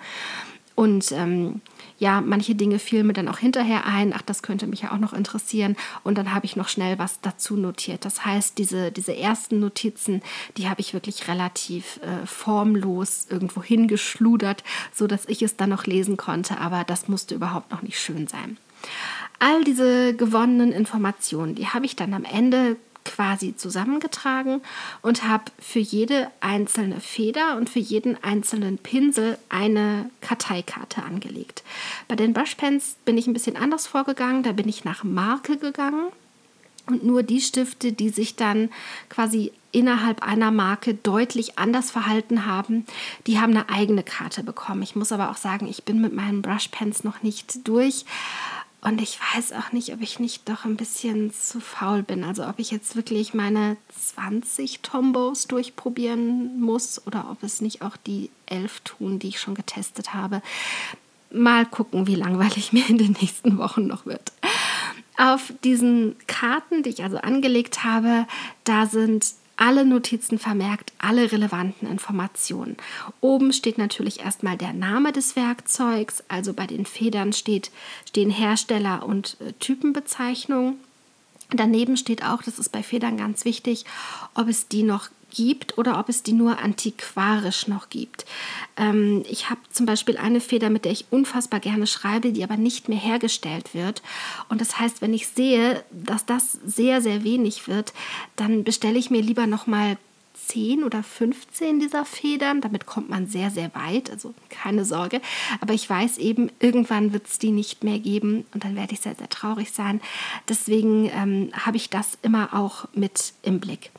und 0.74 1.12
ähm, 1.12 1.60
ja, 1.98 2.20
manche 2.20 2.54
Dinge 2.54 2.78
fielen 2.80 3.06
mir 3.06 3.12
dann 3.12 3.28
auch 3.28 3.38
hinterher 3.38 3.86
ein. 3.86 4.12
Ach, 4.14 4.22
das 4.22 4.42
könnte 4.42 4.66
mich 4.66 4.82
ja 4.82 4.92
auch 4.92 4.98
noch 4.98 5.12
interessieren. 5.12 5.76
Und 6.02 6.18
dann 6.18 6.34
habe 6.34 6.46
ich 6.46 6.56
noch 6.56 6.68
schnell 6.68 6.98
was 6.98 7.20
dazu 7.20 7.56
notiert. 7.56 8.04
Das 8.04 8.24
heißt, 8.24 8.58
diese, 8.58 8.90
diese 8.90 9.16
ersten 9.16 9.60
Notizen, 9.60 10.20
die 10.56 10.68
habe 10.68 10.80
ich 10.80 10.92
wirklich 10.92 11.28
relativ 11.28 12.00
äh, 12.02 12.26
formlos 12.26 13.26
irgendwo 13.30 13.62
hingeschludert, 13.62 14.64
sodass 14.92 15.28
ich 15.28 15.42
es 15.42 15.56
dann 15.56 15.70
noch 15.70 15.86
lesen 15.86 16.16
konnte. 16.16 16.58
Aber 16.58 16.82
das 16.82 17.06
musste 17.08 17.36
überhaupt 17.36 17.70
noch 17.70 17.82
nicht 17.82 18.00
schön 18.00 18.26
sein. 18.26 18.58
All 19.38 19.62
diese 19.62 20.14
gewonnenen 20.14 20.72
Informationen, 20.72 21.54
die 21.54 21.68
habe 21.68 21.86
ich 21.86 21.94
dann 21.94 22.14
am 22.14 22.24
Ende 22.24 22.76
quasi 23.04 23.54
zusammengetragen 23.56 24.62
und 25.02 25.24
habe 25.24 25.44
für 25.58 25.78
jede 25.78 26.30
einzelne 26.40 27.00
Feder 27.00 27.56
und 27.56 27.70
für 27.70 27.78
jeden 27.78 28.22
einzelnen 28.22 28.78
Pinsel 28.78 29.38
eine 29.48 30.10
Karteikarte 30.20 31.02
angelegt. 31.02 31.62
Bei 32.08 32.16
den 32.16 32.32
Brushpens 32.32 32.96
bin 33.04 33.18
ich 33.18 33.26
ein 33.26 33.34
bisschen 33.34 33.56
anders 33.56 33.86
vorgegangen. 33.86 34.42
Da 34.42 34.52
bin 34.52 34.68
ich 34.68 34.84
nach 34.84 35.04
Marke 35.04 35.56
gegangen 35.58 36.08
und 36.86 37.04
nur 37.04 37.22
die 37.22 37.40
Stifte, 37.40 37.92
die 37.92 38.10
sich 38.10 38.36
dann 38.36 38.70
quasi 39.08 39.52
innerhalb 39.72 40.22
einer 40.22 40.50
Marke 40.50 40.94
deutlich 40.94 41.58
anders 41.58 41.90
verhalten 41.90 42.46
haben, 42.46 42.86
die 43.26 43.40
haben 43.40 43.52
eine 43.52 43.68
eigene 43.68 44.02
Karte 44.02 44.44
bekommen. 44.44 44.82
Ich 44.82 44.94
muss 44.94 45.10
aber 45.10 45.30
auch 45.30 45.36
sagen, 45.36 45.66
ich 45.66 45.84
bin 45.84 46.00
mit 46.00 46.12
meinen 46.12 46.42
Brushpens 46.42 47.04
noch 47.04 47.22
nicht 47.22 47.66
durch. 47.66 48.04
Und 48.84 49.00
ich 49.00 49.18
weiß 49.34 49.52
auch 49.52 49.72
nicht, 49.72 49.94
ob 49.94 50.02
ich 50.02 50.20
nicht 50.20 50.46
doch 50.46 50.66
ein 50.66 50.76
bisschen 50.76 51.32
zu 51.32 51.58
faul 51.58 52.02
bin. 52.02 52.22
Also 52.22 52.46
ob 52.46 52.58
ich 52.58 52.70
jetzt 52.70 52.96
wirklich 52.96 53.32
meine 53.32 53.78
20 53.98 54.80
Tombos 54.80 55.46
durchprobieren 55.46 56.60
muss 56.60 57.04
oder 57.06 57.30
ob 57.30 57.42
es 57.42 57.62
nicht 57.62 57.80
auch 57.80 57.96
die 57.96 58.28
elf 58.44 58.80
tun, 58.80 59.18
die 59.18 59.28
ich 59.28 59.40
schon 59.40 59.54
getestet 59.54 60.12
habe. 60.12 60.42
Mal 61.32 61.64
gucken, 61.64 62.06
wie 62.06 62.14
langweilig 62.14 62.72
mir 62.74 62.86
in 62.86 62.98
den 62.98 63.16
nächsten 63.20 63.56
Wochen 63.56 63.86
noch 63.86 64.04
wird. 64.04 64.32
Auf 65.16 65.54
diesen 65.64 66.16
Karten, 66.26 66.82
die 66.82 66.90
ich 66.90 67.02
also 67.02 67.16
angelegt 67.16 67.84
habe, 67.84 68.26
da 68.64 68.84
sind 68.84 69.32
alle 69.56 69.84
Notizen 69.84 70.38
vermerkt, 70.38 70.92
alle 70.98 71.30
relevanten 71.30 71.88
Informationen. 71.88 72.76
Oben 73.20 73.52
steht 73.52 73.78
natürlich 73.78 74.20
erstmal 74.20 74.56
der 74.56 74.72
Name 74.72 75.12
des 75.12 75.36
Werkzeugs, 75.36 76.24
also 76.28 76.52
bei 76.52 76.66
den 76.66 76.86
Federn 76.86 77.32
steht, 77.32 77.70
stehen 78.08 78.30
Hersteller 78.30 79.04
und 79.06 79.36
äh, 79.40 79.52
Typenbezeichnung. 79.54 80.76
Daneben 81.50 81.96
steht 81.96 82.24
auch, 82.24 82.42
das 82.42 82.58
ist 82.58 82.70
bei 82.70 82.82
Federn 82.82 83.16
ganz 83.16 83.44
wichtig, 83.44 83.84
ob 84.34 84.48
es 84.48 84.68
die 84.68 84.82
noch 84.82 85.08
gibt 85.34 85.76
oder 85.76 85.98
ob 85.98 86.08
es 86.08 86.22
die 86.22 86.32
nur 86.32 86.58
antiquarisch 86.60 87.68
noch 87.68 87.90
gibt. 87.90 88.24
Ähm, 88.76 89.24
ich 89.28 89.50
habe 89.50 89.60
zum 89.70 89.84
Beispiel 89.86 90.16
eine 90.16 90.40
Feder, 90.40 90.70
mit 90.70 90.84
der 90.84 90.92
ich 90.92 91.06
unfassbar 91.10 91.60
gerne 91.60 91.86
schreibe, 91.86 92.32
die 92.32 92.44
aber 92.44 92.56
nicht 92.56 92.88
mehr 92.88 92.98
hergestellt 92.98 93.74
wird. 93.74 94.02
Und 94.48 94.60
das 94.60 94.78
heißt, 94.78 95.02
wenn 95.02 95.12
ich 95.12 95.28
sehe, 95.28 95.84
dass 95.90 96.24
das 96.24 96.52
sehr, 96.64 97.02
sehr 97.02 97.24
wenig 97.24 97.68
wird, 97.68 97.92
dann 98.36 98.64
bestelle 98.64 98.98
ich 98.98 99.10
mir 99.10 99.22
lieber 99.22 99.46
noch 99.46 99.66
mal 99.66 99.98
10 100.34 100.84
oder 100.84 101.02
15 101.02 101.80
dieser 101.80 102.04
Federn. 102.04 102.60
Damit 102.60 102.86
kommt 102.86 103.08
man 103.08 103.26
sehr, 103.26 103.50
sehr 103.50 103.74
weit, 103.74 104.10
also 104.10 104.34
keine 104.50 104.84
Sorge. 104.84 105.20
Aber 105.60 105.74
ich 105.74 105.88
weiß 105.88 106.18
eben, 106.18 106.50
irgendwann 106.60 107.12
wird 107.12 107.26
es 107.26 107.38
die 107.38 107.50
nicht 107.50 107.84
mehr 107.84 107.98
geben 107.98 108.44
und 108.52 108.64
dann 108.64 108.76
werde 108.76 108.94
ich 108.94 109.00
sehr, 109.00 109.14
sehr 109.14 109.28
traurig 109.28 109.72
sein. 109.72 110.00
Deswegen 110.48 111.10
ähm, 111.14 111.50
habe 111.52 111.76
ich 111.76 111.90
das 111.90 112.18
immer 112.22 112.52
auch 112.52 112.86
mit 112.94 113.32
im 113.42 113.60
Blick. 113.60 113.90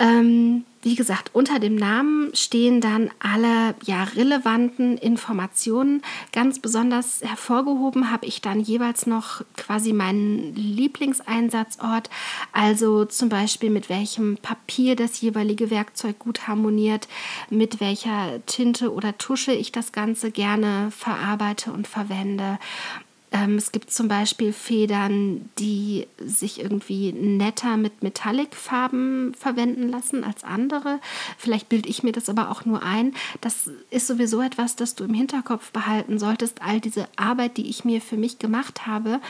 Ähm, 0.00 0.64
wie 0.82 0.94
gesagt, 0.94 1.34
unter 1.34 1.58
dem 1.58 1.76
Namen 1.76 2.34
stehen 2.34 2.80
dann 2.80 3.10
alle 3.18 3.74
ja, 3.84 4.04
relevanten 4.04 4.96
Informationen. 4.96 6.00
Ganz 6.32 6.58
besonders 6.58 7.20
hervorgehoben 7.20 8.10
habe 8.10 8.24
ich 8.24 8.40
dann 8.40 8.60
jeweils 8.60 9.06
noch 9.06 9.42
quasi 9.58 9.92
meinen 9.92 10.54
Lieblingseinsatzort, 10.54 12.08
also 12.52 13.04
zum 13.04 13.28
Beispiel 13.28 13.68
mit 13.68 13.90
welchem 13.90 14.38
Papier 14.38 14.96
das 14.96 15.20
jeweilige 15.20 15.70
Werkzeug 15.70 16.18
gut 16.18 16.48
harmoniert, 16.48 17.06
mit 17.50 17.80
welcher 17.80 18.40
Tinte 18.46 18.94
oder 18.94 19.18
Tusche 19.18 19.52
ich 19.52 19.72
das 19.72 19.92
Ganze 19.92 20.30
gerne 20.30 20.90
verarbeite 20.90 21.72
und 21.72 21.86
verwende 21.86 22.58
ähm, 23.32 23.56
es 23.56 23.70
gibt 23.70 23.90
zum 23.92 24.08
Beispiel 24.08 24.52
Federn, 24.52 25.48
die 25.58 26.08
sich 26.18 26.60
irgendwie 26.60 27.12
netter 27.12 27.76
mit 27.76 28.02
Metallic-Farben 28.02 29.34
verwenden 29.34 29.88
lassen 29.88 30.24
als 30.24 30.42
andere. 30.42 30.98
Vielleicht 31.38 31.68
bilde 31.68 31.88
ich 31.88 32.02
mir 32.02 32.12
das 32.12 32.28
aber 32.28 32.50
auch 32.50 32.64
nur 32.64 32.82
ein. 32.82 33.14
Das 33.40 33.70
ist 33.90 34.08
sowieso 34.08 34.40
etwas, 34.40 34.74
das 34.74 34.96
du 34.96 35.04
im 35.04 35.14
Hinterkopf 35.14 35.70
behalten 35.70 36.18
solltest. 36.18 36.62
All 36.62 36.80
diese 36.80 37.06
Arbeit, 37.16 37.56
die 37.56 37.68
ich 37.68 37.84
mir 37.84 38.00
für 38.00 38.16
mich 38.16 38.38
gemacht 38.38 38.86
habe, 38.86 39.20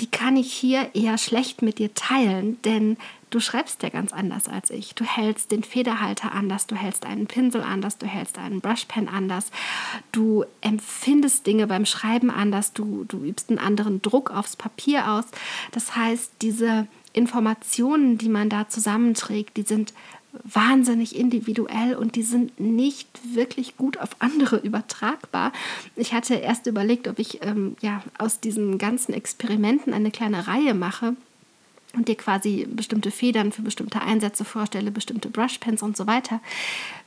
die 0.00 0.10
kann 0.10 0.36
ich 0.36 0.52
hier 0.52 0.90
eher 0.94 1.16
schlecht 1.16 1.62
mit 1.62 1.78
dir 1.78 1.94
teilen, 1.94 2.60
denn 2.62 2.96
du 3.32 3.40
schreibst 3.40 3.82
ja 3.82 3.88
ganz 3.88 4.12
anders 4.12 4.46
als 4.46 4.70
ich. 4.70 4.94
Du 4.94 5.04
hältst 5.04 5.50
den 5.50 5.64
Federhalter 5.64 6.32
anders, 6.32 6.66
du 6.66 6.76
hältst 6.76 7.04
einen 7.04 7.26
Pinsel 7.26 7.62
anders, 7.62 7.98
du 7.98 8.06
hältst 8.06 8.38
einen 8.38 8.60
Brushpen 8.60 9.08
anders, 9.08 9.50
du 10.12 10.44
empfindest 10.60 11.46
Dinge 11.46 11.66
beim 11.66 11.86
Schreiben 11.86 12.30
anders, 12.30 12.72
du, 12.72 13.04
du 13.04 13.24
übst 13.24 13.50
einen 13.50 13.58
anderen 13.58 14.02
Druck 14.02 14.30
aufs 14.30 14.54
Papier 14.54 15.10
aus. 15.10 15.24
Das 15.72 15.96
heißt, 15.96 16.32
diese 16.42 16.86
Informationen, 17.12 18.18
die 18.18 18.28
man 18.28 18.48
da 18.48 18.68
zusammenträgt, 18.68 19.56
die 19.56 19.62
sind 19.62 19.92
wahnsinnig 20.44 21.16
individuell 21.16 21.94
und 21.94 22.16
die 22.16 22.22
sind 22.22 22.58
nicht 22.58 23.34
wirklich 23.34 23.76
gut 23.76 23.98
auf 23.98 24.16
andere 24.18 24.56
übertragbar. 24.56 25.52
Ich 25.94 26.14
hatte 26.14 26.34
erst 26.34 26.66
überlegt, 26.66 27.06
ob 27.06 27.18
ich 27.18 27.42
ähm, 27.42 27.76
ja, 27.82 28.02
aus 28.16 28.40
diesen 28.40 28.78
ganzen 28.78 29.12
Experimenten 29.12 29.92
eine 29.92 30.10
kleine 30.10 30.46
Reihe 30.46 30.72
mache 30.72 31.16
und 31.94 32.08
dir 32.08 32.16
quasi 32.16 32.66
bestimmte 32.68 33.10
Federn 33.10 33.52
für 33.52 33.62
bestimmte 33.62 34.00
Einsätze 34.00 34.44
vorstelle, 34.44 34.90
bestimmte 34.90 35.28
Brushpens 35.28 35.82
und 35.82 35.96
so 35.96 36.06
weiter, 36.06 36.40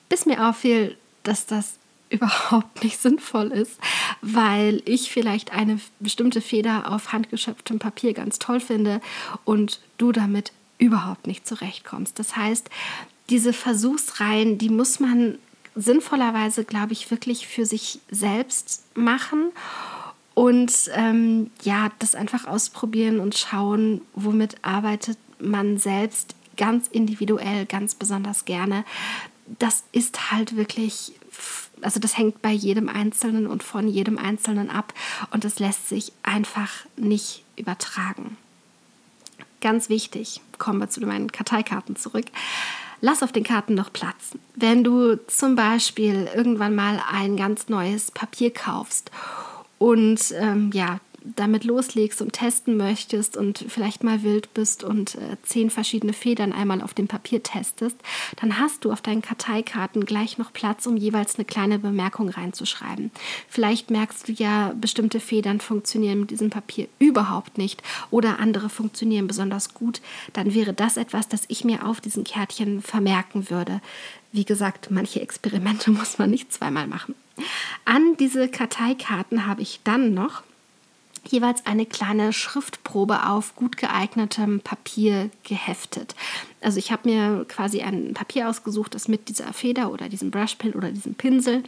bis 0.10 0.26
mir 0.26 0.48
auffiel, 0.48 0.98
dass 1.24 1.46
das 1.46 1.78
überhaupt 2.10 2.84
nicht 2.84 3.00
sinnvoll 3.00 3.52
ist, 3.52 3.80
weil 4.22 4.82
ich 4.86 5.12
vielleicht 5.12 5.52
eine 5.52 5.80
bestimmte 6.00 6.40
Feder 6.40 6.92
auf 6.92 7.12
handgeschöpftem 7.12 7.80
Papier 7.80 8.14
ganz 8.14 8.38
toll 8.38 8.60
finde 8.60 9.02
und 9.44 9.80
du 9.98 10.12
damit 10.12 10.52
überhaupt 10.78 11.26
nicht 11.26 11.48
zurechtkommst. 11.48 12.20
Das 12.20 12.36
heißt, 12.36 12.70
diese 13.30 13.54
Versuchsreihen, 13.54 14.60
die 14.60 14.70
muss 14.70 15.00
man 15.00 15.40
sinnvollerweise, 15.76 16.64
glaube 16.64 16.94
ich, 16.94 17.10
wirklich 17.10 17.48
für 17.48 17.66
sich 17.66 18.00
selbst 18.10 18.84
machen 18.96 19.52
und 20.36 20.92
ähm, 20.94 21.50
ja, 21.64 21.90
das 22.00 22.14
einfach 22.14 22.46
ausprobieren 22.46 23.20
und 23.20 23.38
schauen, 23.38 24.02
womit 24.14 24.58
arbeitet 24.64 25.18
man 25.40 25.78
selbst 25.78 26.36
ganz 26.58 26.88
individuell, 26.88 27.66
ganz 27.66 27.96
besonders 27.96 28.46
gerne. 28.46 28.84
Das 29.60 29.86
ist 29.94 30.32
halt 30.32 30.58
wirklich, 30.58 31.14
also 31.82 32.02
das 32.02 32.18
hängt 32.18 32.42
bei 32.42 32.52
jedem 32.52 32.90
Einzelnen 32.90 33.48
und 33.48 33.64
von 33.64 33.88
jedem 33.88 34.18
Einzelnen 34.18 34.70
ab 34.70 34.94
und 35.32 35.46
das 35.46 35.60
lässt 35.60 35.88
sich 35.88 36.12
einfach 36.22 36.72
nicht 36.98 37.46
übertragen. 37.56 38.38
Ganz 39.62 39.88
wichtig, 39.88 40.42
kommen 40.58 40.80
wir 40.80 40.90
zu 40.90 41.00
meinen 41.02 41.32
Karteikarten 41.32 41.96
zurück 41.96 42.26
lass 43.02 43.22
auf 43.22 43.32
den 43.32 43.44
Karten 43.44 43.76
noch 43.76 43.94
Platz. 43.94 44.32
Wenn 44.56 44.84
du 44.84 45.18
zum 45.28 45.56
Beispiel 45.56 46.28
irgendwann 46.34 46.74
mal 46.74 47.00
ein 47.12 47.38
ganz 47.38 47.70
neues 47.70 48.10
Papier 48.10 48.52
kaufst 48.52 49.12
und 49.78 50.34
ähm, 50.40 50.72
ja, 50.74 51.00
damit 51.36 51.64
loslegst 51.64 52.22
und 52.22 52.34
testen 52.34 52.78
möchtest 52.78 53.38
und 53.38 53.66
vielleicht 53.68 54.04
mal 54.04 54.24
wild 54.24 54.54
bist 54.54 54.84
und 54.84 55.16
äh, 55.16 55.38
zehn 55.44 55.70
verschiedene 55.70 56.14
Federn 56.14 56.54
einmal 56.54 56.82
auf 56.82 56.94
dem 56.94 57.08
Papier 57.08 57.42
testest, 57.42 57.98
dann 58.40 58.60
hast 58.60 58.86
du 58.86 58.92
auf 58.92 59.02
deinen 59.02 59.22
Karteikarten 59.22 60.06
gleich 60.06 60.38
noch 60.38 60.54
Platz, 60.54 60.86
um 60.86 60.98
jeweils 60.98 61.36
eine 61.36 61.46
kleine 61.46 61.80
Bemerkung 61.80 62.30
reinzuschreiben. 62.30 63.12
Vielleicht 63.48 63.90
merkst 63.90 64.28
du 64.28 64.32
ja, 64.34 64.74
bestimmte 64.80 65.20
Federn 65.20 65.60
funktionieren 65.60 66.22
mit 66.22 66.32
diesem 66.32 66.50
Papier 66.50 66.88
überhaupt 67.00 67.58
nicht 67.58 67.82
oder 68.12 68.40
andere 68.40 68.70
funktionieren 68.70 69.28
besonders 69.28 69.74
gut. 69.74 70.02
Dann 70.34 70.54
wäre 70.54 70.74
das 70.74 70.98
etwas, 70.98 71.28
das 71.28 71.44
ich 71.48 71.64
mir 71.64 71.86
auf 71.86 72.02
diesen 72.02 72.24
Kärtchen 72.24 72.82
vermerken 72.82 73.50
würde. 73.50 73.82
Wie 74.32 74.46
gesagt, 74.46 74.92
manche 74.92 75.22
Experimente 75.22 75.92
muss 75.92 76.18
man 76.18 76.30
nicht 76.30 76.52
zweimal 76.52 76.88
machen. 76.88 77.16
An 77.84 78.16
diese 78.18 78.48
Karteikarten 78.48 79.46
habe 79.46 79.62
ich 79.62 79.82
dann 79.84 80.14
noch 80.14 80.44
jeweils 81.30 81.66
eine 81.66 81.86
kleine 81.86 82.34
Schriftprobe 82.34 83.28
auf 83.28 83.56
gut 83.56 83.78
geeignetem 83.78 84.62
Papier 84.62 85.30
geheftet. 85.44 86.16
Also 86.62 86.80
ich 86.80 86.92
habe 86.92 87.08
mir 87.08 87.46
quasi 87.48 87.82
ein 87.82 88.16
Papier 88.16 88.50
ausgesucht, 88.50 88.96
das 88.96 89.08
mit 89.08 89.30
dieser 89.30 89.54
Feder 89.54 89.92
oder 89.92 90.10
diesem 90.10 90.32
Brushpen 90.32 90.74
oder 90.74 90.90
diesem 90.90 91.14
Pinsel 91.14 91.62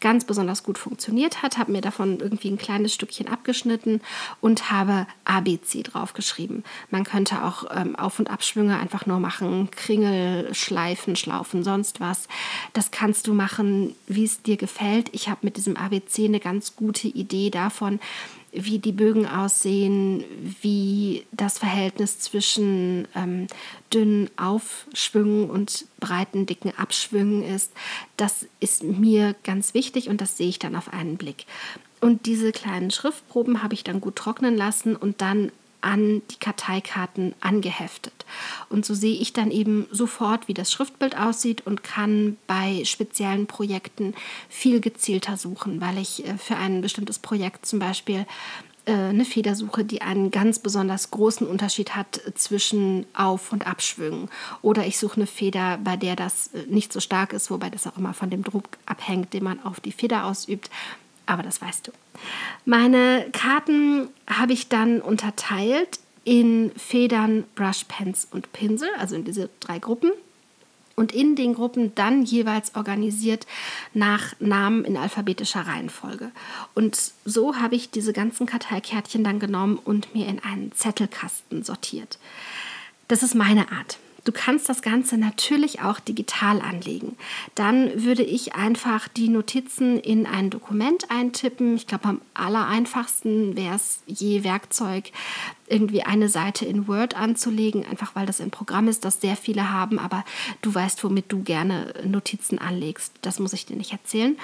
ganz 0.00 0.26
besonders 0.26 0.62
gut 0.62 0.76
funktioniert 0.76 1.42
hat, 1.42 1.56
habe 1.56 1.72
mir 1.72 1.80
davon 1.80 2.20
irgendwie 2.20 2.50
ein 2.50 2.58
kleines 2.58 2.92
Stückchen 2.92 3.28
abgeschnitten 3.28 4.02
und 4.42 4.70
habe 4.70 5.06
ABC 5.24 5.84
draufgeschrieben. 5.84 6.64
Man 6.90 7.04
könnte 7.04 7.44
auch 7.44 7.64
ähm, 7.74 7.96
Auf- 7.96 8.18
und 8.18 8.30
Abschwünge 8.30 8.78
einfach 8.78 9.06
nur 9.06 9.20
machen, 9.20 9.70
Kringel, 9.70 10.54
Schleifen, 10.54 11.16
Schlaufen, 11.16 11.64
sonst 11.64 12.00
was. 12.00 12.28
Das 12.74 12.90
kannst 12.90 13.28
du 13.28 13.32
machen, 13.32 13.94
wie 14.06 14.24
es 14.24 14.42
dir 14.42 14.58
gefällt. 14.58 15.08
Ich 15.12 15.28
habe 15.30 15.40
mit 15.42 15.56
diesem 15.56 15.78
ABC 15.78 16.26
eine 16.26 16.40
ganz 16.40 16.76
gute 16.76 17.08
Idee 17.08 17.48
davon, 17.48 18.00
wie 18.52 18.78
die 18.78 18.92
Bögen 18.92 19.26
aussehen, 19.26 20.24
wie 20.60 21.24
das 21.32 21.58
Verhältnis 21.58 22.18
zwischen 22.18 23.08
ähm, 23.14 23.46
dünnen 23.92 24.30
Aufschwüngen 24.36 25.48
und 25.48 25.86
breiten, 26.00 26.44
dicken 26.44 26.72
Abschwüngen 26.76 27.42
ist. 27.42 27.72
Das 28.16 28.46
ist 28.60 28.82
mir 28.82 29.34
ganz 29.42 29.72
wichtig 29.72 30.08
und 30.08 30.20
das 30.20 30.36
sehe 30.36 30.48
ich 30.48 30.58
dann 30.58 30.76
auf 30.76 30.92
einen 30.92 31.16
Blick. 31.16 31.46
Und 32.00 32.26
diese 32.26 32.52
kleinen 32.52 32.90
Schriftproben 32.90 33.62
habe 33.62 33.74
ich 33.74 33.84
dann 33.84 34.00
gut 34.00 34.16
trocknen 34.16 34.56
lassen 34.56 34.96
und 34.96 35.20
dann 35.22 35.50
an 35.82 36.22
die 36.30 36.38
Karteikarten 36.38 37.34
angeheftet. 37.40 38.24
Und 38.68 38.86
so 38.86 38.94
sehe 38.94 39.20
ich 39.20 39.32
dann 39.32 39.50
eben 39.50 39.86
sofort, 39.90 40.48
wie 40.48 40.54
das 40.54 40.72
Schriftbild 40.72 41.16
aussieht 41.16 41.66
und 41.66 41.82
kann 41.82 42.38
bei 42.46 42.84
speziellen 42.84 43.46
Projekten 43.46 44.14
viel 44.48 44.80
gezielter 44.80 45.36
suchen, 45.36 45.80
weil 45.80 45.98
ich 45.98 46.26
äh, 46.26 46.38
für 46.38 46.56
ein 46.56 46.80
bestimmtes 46.80 47.18
Projekt 47.18 47.66
zum 47.66 47.78
Beispiel 47.78 48.26
äh, 48.84 48.92
eine 48.92 49.24
Feder 49.24 49.54
suche, 49.54 49.84
die 49.84 50.02
einen 50.02 50.30
ganz 50.30 50.58
besonders 50.58 51.10
großen 51.10 51.46
Unterschied 51.46 51.94
hat 51.94 52.20
zwischen 52.34 53.06
Auf- 53.14 53.52
und 53.52 53.66
Abschwüngen. 53.66 54.28
Oder 54.60 54.86
ich 54.86 54.98
suche 54.98 55.16
eine 55.16 55.26
Feder, 55.26 55.78
bei 55.82 55.96
der 55.96 56.16
das 56.16 56.48
äh, 56.48 56.66
nicht 56.66 56.92
so 56.92 56.98
stark 57.00 57.32
ist, 57.32 57.50
wobei 57.50 57.70
das 57.70 57.86
auch 57.86 57.96
immer 57.96 58.14
von 58.14 58.30
dem 58.30 58.42
Druck 58.42 58.64
abhängt, 58.86 59.34
den 59.34 59.44
man 59.44 59.62
auf 59.64 59.78
die 59.78 59.92
Feder 59.92 60.24
ausübt 60.24 60.70
aber 61.26 61.42
das 61.42 61.60
weißt 61.60 61.86
du. 61.86 61.92
Meine 62.64 63.26
Karten 63.32 64.08
habe 64.26 64.52
ich 64.52 64.68
dann 64.68 65.00
unterteilt 65.00 66.00
in 66.24 66.70
Federn, 66.76 67.44
Brushpens 67.54 68.28
und 68.30 68.52
Pinsel, 68.52 68.88
also 68.98 69.16
in 69.16 69.24
diese 69.24 69.50
drei 69.60 69.78
Gruppen. 69.78 70.12
Und 70.94 71.10
in 71.10 71.36
den 71.36 71.54
Gruppen 71.54 71.94
dann 71.94 72.22
jeweils 72.22 72.74
organisiert 72.74 73.46
nach 73.94 74.34
Namen 74.40 74.84
in 74.84 74.98
alphabetischer 74.98 75.66
Reihenfolge. 75.66 76.30
Und 76.74 77.12
so 77.24 77.56
habe 77.56 77.76
ich 77.76 77.90
diese 77.90 78.12
ganzen 78.12 78.44
Karteikärtchen 78.44 79.24
dann 79.24 79.40
genommen 79.40 79.80
und 79.82 80.14
mir 80.14 80.28
in 80.28 80.38
einen 80.44 80.70
Zettelkasten 80.72 81.64
sortiert. 81.64 82.18
Das 83.08 83.22
ist 83.22 83.34
meine 83.34 83.72
Art. 83.72 83.98
Du 84.24 84.30
kannst 84.30 84.68
das 84.68 84.82
Ganze 84.82 85.16
natürlich 85.16 85.80
auch 85.80 85.98
digital 85.98 86.60
anlegen. 86.60 87.16
Dann 87.56 88.04
würde 88.04 88.22
ich 88.22 88.54
einfach 88.54 89.08
die 89.08 89.28
Notizen 89.28 89.98
in 89.98 90.26
ein 90.26 90.48
Dokument 90.48 91.10
eintippen. 91.10 91.74
Ich 91.74 91.88
glaube, 91.88 92.08
am 92.08 92.20
aller 92.32 92.68
einfachsten 92.68 93.56
wäre 93.56 93.74
es 93.74 94.02
je 94.06 94.44
Werkzeug, 94.44 95.10
irgendwie 95.66 96.02
eine 96.02 96.28
Seite 96.28 96.64
in 96.66 96.86
Word 96.86 97.16
anzulegen, 97.16 97.84
einfach 97.84 98.14
weil 98.14 98.26
das 98.26 98.40
ein 98.40 98.50
Programm 98.50 98.86
ist, 98.86 99.04
das 99.04 99.20
sehr 99.20 99.36
viele 99.36 99.70
haben, 99.70 99.98
aber 99.98 100.24
du 100.60 100.72
weißt, 100.72 101.02
womit 101.02 101.32
du 101.32 101.42
gerne 101.42 101.94
Notizen 102.04 102.58
anlegst. 102.58 103.14
Das 103.22 103.38
muss 103.38 103.54
ich 103.54 103.66
dir 103.66 103.76
nicht 103.76 103.92
erzählen. 103.92 104.36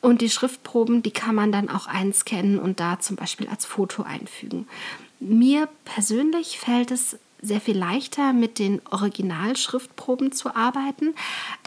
Und 0.00 0.20
die 0.20 0.30
Schriftproben, 0.30 1.02
die 1.02 1.10
kann 1.10 1.34
man 1.34 1.52
dann 1.52 1.68
auch 1.68 1.86
einscannen 1.86 2.58
und 2.58 2.80
da 2.80 3.00
zum 3.00 3.16
Beispiel 3.16 3.48
als 3.48 3.66
Foto 3.66 4.04
einfügen. 4.04 4.68
Mir 5.20 5.68
persönlich 5.84 6.58
fällt 6.58 6.92
es 6.92 7.18
sehr 7.40 7.60
viel 7.60 7.76
leichter 7.76 8.32
mit 8.32 8.58
den 8.58 8.80
Originalschriftproben 8.90 10.32
zu 10.32 10.54
arbeiten. 10.54 11.14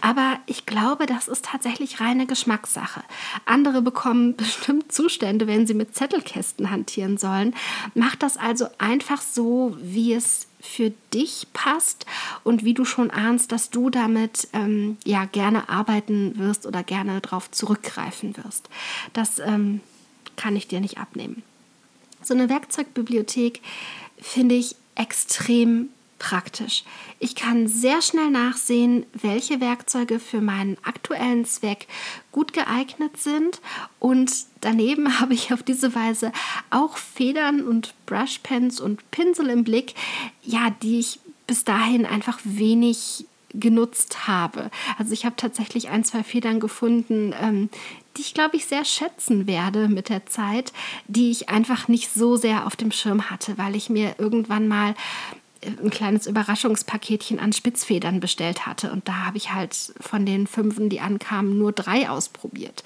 Aber 0.01 0.39
ich 0.45 0.65
glaube, 0.65 1.05
das 1.05 1.27
ist 1.27 1.45
tatsächlich 1.45 2.01
reine 2.01 2.25
Geschmackssache. 2.25 3.03
Andere 3.45 3.81
bekommen 3.81 4.35
bestimmt 4.37 4.91
Zustände, 4.91 5.47
wenn 5.47 5.67
sie 5.67 5.73
mit 5.73 5.95
Zettelkästen 5.95 6.71
hantieren 6.71 7.17
sollen. 7.17 7.55
Mach 7.93 8.15
das 8.15 8.37
also 8.37 8.67
einfach 8.77 9.21
so, 9.21 9.77
wie 9.81 10.13
es 10.13 10.47
für 10.59 10.91
dich 11.13 11.47
passt 11.53 12.05
und 12.43 12.63
wie 12.63 12.73
du 12.73 12.85
schon 12.85 13.09
ahnst, 13.09 13.51
dass 13.51 13.71
du 13.71 13.89
damit 13.89 14.47
ähm, 14.53 14.97
ja 15.05 15.25
gerne 15.25 15.69
arbeiten 15.69 16.37
wirst 16.37 16.67
oder 16.67 16.83
gerne 16.83 17.19
darauf 17.21 17.49
zurückgreifen 17.49 18.37
wirst. 18.37 18.69
Das 19.13 19.39
ähm, 19.39 19.81
kann 20.35 20.55
ich 20.55 20.67
dir 20.67 20.79
nicht 20.79 20.99
abnehmen. 20.99 21.41
So 22.21 22.35
eine 22.35 22.49
Werkzeugbibliothek 22.49 23.61
finde 24.19 24.55
ich 24.55 24.75
extrem 24.95 25.89
praktisch. 26.21 26.83
Ich 27.19 27.33
kann 27.33 27.67
sehr 27.67 27.99
schnell 28.03 28.29
nachsehen, 28.29 29.07
welche 29.13 29.59
Werkzeuge 29.59 30.19
für 30.19 30.39
meinen 30.39 30.77
aktuellen 30.83 31.45
Zweck 31.45 31.87
gut 32.31 32.53
geeignet 32.53 33.17
sind 33.17 33.59
und 33.97 34.31
daneben 34.61 35.19
habe 35.19 35.33
ich 35.33 35.51
auf 35.51 35.63
diese 35.63 35.95
Weise 35.95 36.31
auch 36.69 36.97
Federn 36.97 37.61
und 37.67 37.95
Brushpens 38.05 38.79
und 38.79 39.09
Pinsel 39.09 39.49
im 39.49 39.63
Blick, 39.63 39.95
ja, 40.43 40.69
die 40.83 40.99
ich 40.99 41.19
bis 41.47 41.63
dahin 41.63 42.05
einfach 42.05 42.39
wenig 42.43 43.25
genutzt 43.53 44.27
habe. 44.27 44.69
Also 44.97 45.13
ich 45.13 45.25
habe 45.25 45.35
tatsächlich 45.35 45.89
ein, 45.89 46.03
zwei 46.03 46.23
Federn 46.23 46.59
gefunden, 46.59 47.33
ähm, 47.41 47.69
die 48.17 48.21
ich 48.21 48.33
glaube 48.33 48.57
ich 48.57 48.65
sehr 48.65 48.85
schätzen 48.85 49.47
werde 49.47 49.87
mit 49.87 50.09
der 50.09 50.25
Zeit, 50.25 50.73
die 51.07 51.31
ich 51.31 51.49
einfach 51.49 51.87
nicht 51.87 52.13
so 52.13 52.35
sehr 52.35 52.65
auf 52.65 52.75
dem 52.75 52.91
Schirm 52.91 53.29
hatte, 53.29 53.57
weil 53.57 53.75
ich 53.75 53.89
mir 53.89 54.15
irgendwann 54.17 54.67
mal 54.67 54.95
äh, 55.61 55.69
ein 55.81 55.89
kleines 55.89 56.27
Überraschungspaketchen 56.27 57.39
an 57.39 57.53
Spitzfedern 57.53 58.19
bestellt 58.19 58.65
hatte. 58.65 58.91
Und 58.91 59.07
da 59.07 59.25
habe 59.25 59.37
ich 59.37 59.53
halt 59.53 59.75
von 59.99 60.25
den 60.25 60.47
fünfen, 60.47 60.89
die 60.89 60.99
ankamen, 60.99 61.57
nur 61.57 61.71
drei 61.71 62.09
ausprobiert. 62.09 62.83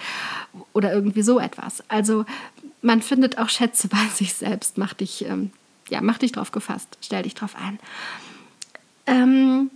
Oder 0.74 0.94
irgendwie 0.94 1.24
so 1.24 1.40
etwas. 1.40 1.84
Also 1.90 2.26
man 2.82 3.02
findet 3.02 3.38
auch 3.38 3.50
Schätze 3.50 3.88
bei 3.88 4.06
sich 4.14 4.34
selbst. 4.34 4.78
Mach 4.78 4.94
dich, 4.94 5.26
ähm, 5.26 5.52
ja, 5.90 6.02
mach 6.02 6.18
dich 6.18 6.32
drauf 6.32 6.52
gefasst. 6.52 6.98
Stell 7.02 7.24
dich 7.24 7.36
drauf 7.36 7.56
ein. 7.56 7.80
Ähm, 9.08 9.70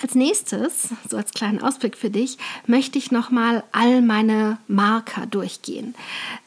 als 0.00 0.14
nächstes, 0.14 0.88
so 1.08 1.16
als 1.16 1.32
kleinen 1.32 1.62
Ausblick 1.62 1.96
für 1.96 2.10
dich, 2.10 2.38
möchte 2.66 2.98
ich 2.98 3.12
nochmal 3.12 3.62
all 3.72 4.02
meine 4.02 4.58
Marker 4.66 5.26
durchgehen. 5.26 5.94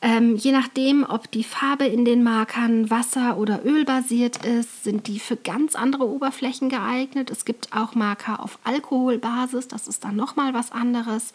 Ähm, 0.01 0.35
je 0.35 0.51
nachdem, 0.51 1.05
ob 1.07 1.31
die 1.31 1.43
Farbe 1.43 1.85
in 1.85 2.03
den 2.03 2.23
Markern 2.23 2.89
Wasser- 2.89 3.37
oder 3.37 3.65
Ölbasiert 3.65 4.45
ist, 4.45 4.83
sind 4.83 5.07
die 5.07 5.19
für 5.19 5.37
ganz 5.37 5.75
andere 5.75 6.07
Oberflächen 6.07 6.69
geeignet. 6.69 7.31
Es 7.31 7.45
gibt 7.45 7.73
auch 7.73 7.95
Marker 7.95 8.43
auf 8.43 8.59
Alkoholbasis, 8.63 9.67
das 9.67 9.87
ist 9.87 10.03
dann 10.03 10.15
nochmal 10.15 10.53
was 10.53 10.71
anderes. 10.71 11.33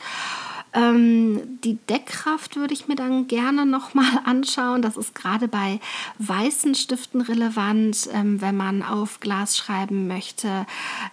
Ähm, 0.75 1.59
die 1.65 1.79
Deckkraft 1.89 2.57
würde 2.57 2.75
ich 2.75 2.89
mir 2.89 2.97
dann 2.97 3.27
gerne 3.27 3.67
nochmal 3.67 4.21
anschauen. 4.25 4.83
Das 4.83 4.97
ist 4.97 5.15
gerade 5.15 5.49
bei 5.49 5.81
weißen 6.19 6.75
Stiften 6.75 7.21
relevant, 7.21 8.09
ähm, 8.13 8.41
wenn 8.41 8.57
man 8.57 8.83
auf 8.83 9.21
Glas 9.21 9.57
schreiben 9.57 10.09
möchte. 10.09 10.67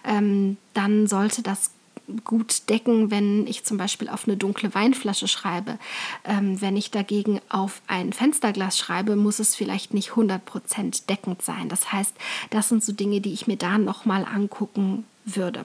Ähm, 0.04 0.56
dann 0.74 1.06
sollte 1.06 1.42
das 1.42 1.70
gut 2.24 2.68
decken, 2.68 3.10
wenn 3.10 3.46
ich 3.46 3.64
zum 3.64 3.76
Beispiel 3.76 4.08
auf 4.08 4.26
eine 4.26 4.36
dunkle 4.36 4.74
Weinflasche 4.74 5.28
schreibe. 5.28 5.78
Ähm, 6.24 6.60
wenn 6.60 6.76
ich 6.76 6.90
dagegen 6.90 7.40
auf 7.48 7.82
ein 7.86 8.12
Fensterglas 8.12 8.78
schreibe, 8.78 9.16
muss 9.16 9.38
es 9.38 9.54
vielleicht 9.54 9.94
nicht 9.94 10.10
100% 10.10 11.06
deckend 11.08 11.42
sein. 11.42 11.68
Das 11.68 11.92
heißt, 11.92 12.14
das 12.50 12.68
sind 12.68 12.82
so 12.82 12.92
Dinge, 12.92 13.20
die 13.20 13.32
ich 13.32 13.46
mir 13.46 13.56
da 13.56 13.78
nochmal 13.78 14.24
angucken 14.24 15.04
würde. 15.24 15.64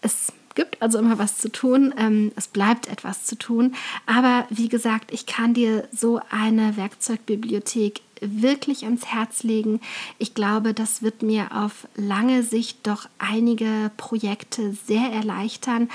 Es 0.00 0.32
gibt 0.54 0.80
also 0.82 0.98
immer 0.98 1.18
was 1.18 1.38
zu 1.38 1.50
tun. 1.50 1.94
Ähm, 1.96 2.32
es 2.36 2.48
bleibt 2.48 2.88
etwas 2.88 3.24
zu 3.24 3.36
tun. 3.36 3.74
Aber 4.06 4.46
wie 4.50 4.68
gesagt, 4.68 5.12
ich 5.12 5.26
kann 5.26 5.54
dir 5.54 5.88
so 5.92 6.20
eine 6.30 6.76
Werkzeugbibliothek 6.76 8.00
wirklich 8.20 8.84
ans 8.84 9.06
Herz 9.06 9.42
legen. 9.42 9.80
Ich 10.18 10.34
glaube, 10.34 10.74
das 10.74 11.02
wird 11.02 11.22
mir 11.22 11.48
auf 11.54 11.88
lange 11.96 12.42
Sicht 12.42 12.86
doch 12.86 13.08
einige 13.18 13.90
Projekte 13.96 14.74
sehr 14.86 15.10
erleichtern 15.10 15.88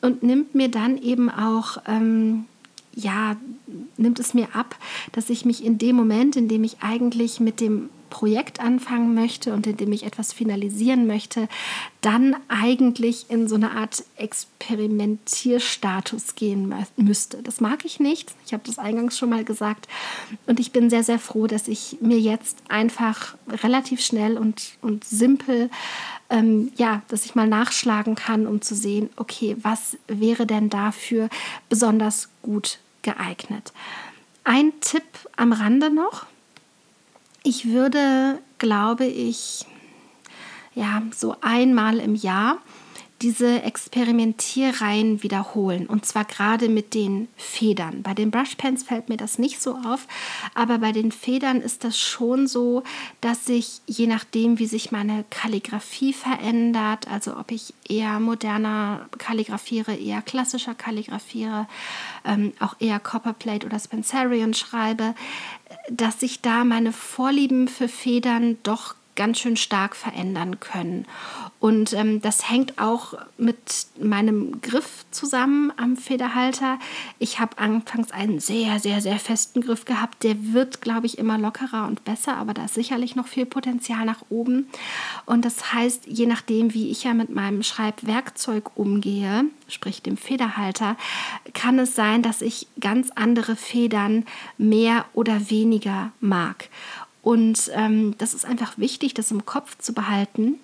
und 0.00 0.22
nimmt 0.22 0.54
mir 0.54 0.68
dann 0.68 0.96
eben 0.98 1.28
auch 1.28 1.78
ähm, 1.86 2.44
ja 2.94 3.36
nimmt 3.96 4.20
es 4.20 4.34
mir 4.34 4.54
ab, 4.54 4.76
dass 5.12 5.30
ich 5.30 5.44
mich 5.44 5.64
in 5.64 5.78
dem 5.78 5.96
Moment, 5.96 6.36
in 6.36 6.48
dem 6.48 6.64
ich 6.64 6.82
eigentlich 6.82 7.40
mit 7.40 7.60
dem 7.60 7.88
Projekt 8.12 8.60
anfangen 8.60 9.14
möchte 9.14 9.52
und 9.54 9.66
in 9.66 9.78
dem 9.78 9.90
ich 9.90 10.04
etwas 10.04 10.34
finalisieren 10.34 11.06
möchte, 11.06 11.48
dann 12.02 12.36
eigentlich 12.48 13.30
in 13.30 13.48
so 13.48 13.54
eine 13.54 13.70
Art 13.70 14.04
Experimentierstatus 14.16 16.34
gehen 16.34 16.74
müsste. 16.96 17.42
Das 17.42 17.62
mag 17.62 17.86
ich 17.86 18.00
nicht. 18.00 18.34
Ich 18.44 18.52
habe 18.52 18.64
das 18.66 18.78
eingangs 18.78 19.16
schon 19.16 19.30
mal 19.30 19.44
gesagt. 19.44 19.88
Und 20.46 20.60
ich 20.60 20.72
bin 20.72 20.90
sehr, 20.90 21.04
sehr 21.04 21.18
froh, 21.18 21.46
dass 21.46 21.68
ich 21.68 21.96
mir 22.02 22.20
jetzt 22.20 22.58
einfach 22.68 23.34
relativ 23.48 24.02
schnell 24.02 24.36
und, 24.36 24.72
und 24.82 25.04
simpel, 25.04 25.70
ähm, 26.28 26.70
ja, 26.76 27.00
dass 27.08 27.24
ich 27.24 27.34
mal 27.34 27.48
nachschlagen 27.48 28.14
kann, 28.14 28.46
um 28.46 28.60
zu 28.60 28.74
sehen, 28.74 29.08
okay, 29.16 29.56
was 29.62 29.96
wäre 30.06 30.44
denn 30.44 30.68
dafür 30.68 31.30
besonders 31.70 32.28
gut 32.42 32.78
geeignet. 33.00 33.72
Ein 34.44 34.74
Tipp 34.80 35.02
am 35.34 35.54
Rande 35.54 35.88
noch. 35.88 36.26
Ich 37.44 37.68
würde, 37.68 38.38
glaube 38.58 39.06
ich, 39.06 39.66
ja, 40.74 41.02
so 41.12 41.36
einmal 41.40 41.98
im 41.98 42.14
Jahr 42.14 42.58
diese 43.22 43.62
Experimentierreihen 43.62 45.22
wiederholen. 45.22 45.86
Und 45.86 46.04
zwar 46.04 46.24
gerade 46.24 46.68
mit 46.68 46.92
den 46.92 47.28
Federn. 47.36 48.02
Bei 48.02 48.14
den 48.14 48.30
Brushpens 48.32 48.82
fällt 48.82 49.08
mir 49.08 49.16
das 49.16 49.38
nicht 49.38 49.62
so 49.62 49.76
auf, 49.76 50.08
aber 50.54 50.78
bei 50.78 50.90
den 50.90 51.12
Federn 51.12 51.60
ist 51.60 51.84
das 51.84 51.98
schon 51.98 52.48
so, 52.48 52.82
dass 53.20 53.48
ich 53.48 53.80
je 53.86 54.08
nachdem, 54.08 54.58
wie 54.58 54.66
sich 54.66 54.90
meine 54.90 55.24
Kalligrafie 55.30 56.12
verändert, 56.12 57.06
also 57.08 57.36
ob 57.36 57.52
ich 57.52 57.74
eher 57.88 58.18
moderner 58.18 59.08
kalligrafiere, 59.18 59.94
eher 59.94 60.22
klassischer 60.22 60.74
kalligrafiere, 60.74 61.68
ähm, 62.24 62.52
auch 62.58 62.74
eher 62.80 62.98
Copperplate 62.98 63.66
oder 63.66 63.78
Spencerian 63.78 64.54
schreibe, 64.54 65.14
dass 65.90 66.20
sich 66.20 66.40
da 66.40 66.64
meine 66.64 66.92
Vorlieben 66.92 67.68
für 67.68 67.88
Federn 67.88 68.58
doch 68.62 68.94
ganz 69.14 69.38
schön 69.38 69.56
stark 69.56 69.94
verändern 69.94 70.58
können. 70.60 71.06
Und 71.60 71.92
ähm, 71.92 72.20
das 72.20 72.50
hängt 72.50 72.78
auch 72.80 73.14
mit 73.38 73.86
meinem 74.00 74.60
Griff 74.62 75.04
zusammen 75.12 75.72
am 75.76 75.96
Federhalter. 75.96 76.78
Ich 77.18 77.38
habe 77.38 77.58
anfangs 77.58 78.10
einen 78.10 78.40
sehr, 78.40 78.80
sehr, 78.80 79.00
sehr 79.00 79.18
festen 79.18 79.60
Griff 79.60 79.84
gehabt. 79.84 80.24
Der 80.24 80.52
wird, 80.52 80.80
glaube 80.80 81.06
ich, 81.06 81.18
immer 81.18 81.38
lockerer 81.38 81.86
und 81.86 82.04
besser, 82.04 82.36
aber 82.36 82.52
da 82.52 82.64
ist 82.64 82.74
sicherlich 82.74 83.14
noch 83.14 83.28
viel 83.28 83.46
Potenzial 83.46 84.04
nach 84.04 84.22
oben. 84.28 84.66
Und 85.24 85.44
das 85.44 85.72
heißt, 85.72 86.06
je 86.06 86.26
nachdem, 86.26 86.74
wie 86.74 86.90
ich 86.90 87.04
ja 87.04 87.14
mit 87.14 87.30
meinem 87.30 87.62
Schreibwerkzeug 87.62 88.76
umgehe, 88.76 89.44
sprich 89.68 90.02
dem 90.02 90.16
Federhalter, 90.16 90.96
kann 91.52 91.78
es 91.78 91.94
sein, 91.94 92.22
dass 92.22 92.42
ich 92.42 92.66
ganz 92.80 93.10
andere 93.14 93.56
Federn 93.56 94.24
mehr 94.58 95.04
oder 95.12 95.50
weniger 95.50 96.12
mag. 96.20 96.68
Und 97.22 97.70
ähm, 97.74 98.16
das 98.18 98.34
ist 98.34 98.44
einfach 98.44 98.78
wichtig, 98.78 99.14
das 99.14 99.30
im 99.30 99.46
Kopf 99.46 99.78
zu 99.78 99.92
behalten. 99.94 100.58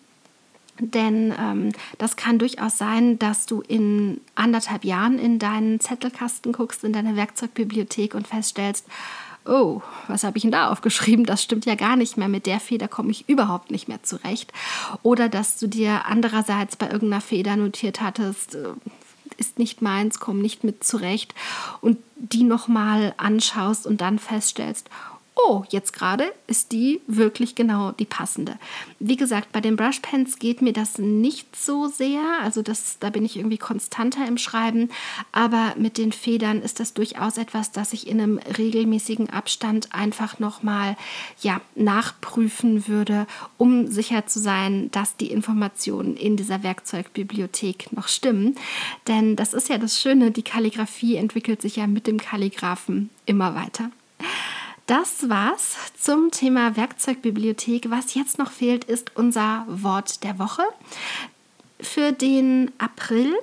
Denn 0.80 1.34
ähm, 1.38 1.72
das 1.98 2.16
kann 2.16 2.38
durchaus 2.38 2.78
sein, 2.78 3.18
dass 3.18 3.46
du 3.46 3.60
in 3.62 4.20
anderthalb 4.34 4.84
Jahren 4.84 5.18
in 5.18 5.38
deinen 5.38 5.80
Zettelkasten 5.80 6.52
guckst, 6.52 6.84
in 6.84 6.92
deine 6.92 7.16
Werkzeugbibliothek 7.16 8.14
und 8.14 8.28
feststellst, 8.28 8.86
oh, 9.44 9.82
was 10.06 10.24
habe 10.24 10.36
ich 10.36 10.42
denn 10.42 10.52
da 10.52 10.70
aufgeschrieben? 10.70 11.24
Das 11.24 11.42
stimmt 11.42 11.64
ja 11.64 11.74
gar 11.74 11.96
nicht 11.96 12.16
mehr. 12.16 12.28
Mit 12.28 12.46
der 12.46 12.60
Feder 12.60 12.86
komme 12.86 13.10
ich 13.10 13.28
überhaupt 13.28 13.70
nicht 13.70 13.88
mehr 13.88 14.02
zurecht. 14.02 14.52
Oder 15.02 15.28
dass 15.28 15.58
du 15.58 15.66
dir 15.66 16.06
andererseits 16.06 16.76
bei 16.76 16.86
irgendeiner 16.86 17.22
Feder 17.22 17.56
notiert 17.56 18.00
hattest, 18.00 18.54
äh, 18.54 18.68
ist 19.36 19.58
nicht 19.58 19.82
meins, 19.82 20.20
komm 20.20 20.40
nicht 20.40 20.64
mit 20.64 20.84
zurecht 20.84 21.34
und 21.80 21.98
die 22.16 22.42
nochmal 22.42 23.14
anschaust 23.16 23.86
und 23.86 24.00
dann 24.00 24.18
feststellst, 24.18 24.90
oh, 25.38 25.64
jetzt 25.70 25.92
gerade 25.92 26.32
ist 26.46 26.72
die 26.72 27.00
wirklich 27.06 27.54
genau 27.54 27.92
die 27.92 28.04
passende. 28.04 28.58
Wie 28.98 29.16
gesagt, 29.16 29.52
bei 29.52 29.60
den 29.60 29.76
Brushpens 29.76 30.38
geht 30.38 30.62
mir 30.62 30.72
das 30.72 30.98
nicht 30.98 31.54
so 31.54 31.86
sehr, 31.86 32.20
also 32.42 32.62
das, 32.62 32.98
da 32.98 33.10
bin 33.10 33.24
ich 33.24 33.36
irgendwie 33.36 33.58
konstanter 33.58 34.26
im 34.26 34.38
Schreiben, 34.38 34.90
aber 35.32 35.74
mit 35.76 35.96
den 35.96 36.12
Federn 36.12 36.60
ist 36.60 36.80
das 36.80 36.94
durchaus 36.94 37.38
etwas, 37.38 37.70
das 37.70 37.92
ich 37.92 38.08
in 38.08 38.20
einem 38.20 38.38
regelmäßigen 38.38 39.30
Abstand 39.30 39.94
einfach 39.94 40.38
nochmal 40.38 40.96
ja, 41.40 41.60
nachprüfen 41.74 42.88
würde, 42.88 43.26
um 43.56 43.86
sicher 43.86 44.26
zu 44.26 44.40
sein, 44.40 44.90
dass 44.90 45.16
die 45.16 45.30
Informationen 45.30 46.16
in 46.16 46.36
dieser 46.36 46.62
Werkzeugbibliothek 46.62 47.92
noch 47.92 48.08
stimmen. 48.08 48.56
Denn 49.06 49.36
das 49.36 49.54
ist 49.54 49.68
ja 49.68 49.78
das 49.78 50.00
Schöne, 50.00 50.30
die 50.30 50.42
Kalligrafie 50.42 51.16
entwickelt 51.16 51.62
sich 51.62 51.76
ja 51.76 51.86
mit 51.86 52.06
dem 52.06 52.18
Kalligraphen 52.18 53.10
immer 53.26 53.54
weiter. 53.54 53.90
Das 54.88 55.28
war's 55.28 55.76
zum 56.00 56.30
Thema 56.30 56.74
Werkzeugbibliothek. 56.74 57.90
Was 57.90 58.14
jetzt 58.14 58.38
noch 58.38 58.50
fehlt, 58.50 58.84
ist 58.84 59.10
unser 59.16 59.66
Wort 59.68 60.24
der 60.24 60.38
Woche. 60.38 60.62
Für 61.78 62.12
den 62.12 62.72
April, 62.78 63.34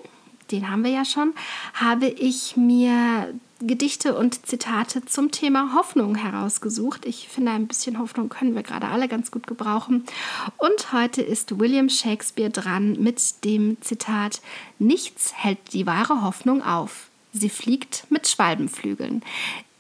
den 0.50 0.72
haben 0.72 0.84
wir 0.84 0.90
ja 0.90 1.06
schon, 1.06 1.36
habe 1.76 2.08
ich 2.08 2.58
mir 2.58 3.32
Gedichte 3.60 4.18
und 4.18 4.48
Zitate 4.48 5.06
zum 5.06 5.30
Thema 5.30 5.76
Hoffnung 5.76 6.16
herausgesucht. 6.16 7.06
Ich 7.06 7.28
finde, 7.28 7.52
ein 7.52 7.68
bisschen 7.68 8.00
Hoffnung 8.00 8.30
können 8.30 8.56
wir 8.56 8.64
gerade 8.64 8.88
alle 8.88 9.08
ganz 9.08 9.30
gut 9.30 9.46
gebrauchen. 9.46 10.04
Und 10.58 10.94
heute 10.94 11.22
ist 11.22 11.60
William 11.60 11.90
Shakespeare 11.90 12.50
dran 12.50 12.94
mit 12.94 13.46
dem 13.46 13.78
Zitat: 13.82 14.42
Nichts 14.80 15.36
hält 15.36 15.60
die 15.74 15.86
wahre 15.86 16.24
Hoffnung 16.24 16.64
auf. 16.64 17.10
Sie 17.34 17.50
fliegt 17.50 18.08
mit 18.10 18.28
Schwalbenflügeln. 18.28 19.22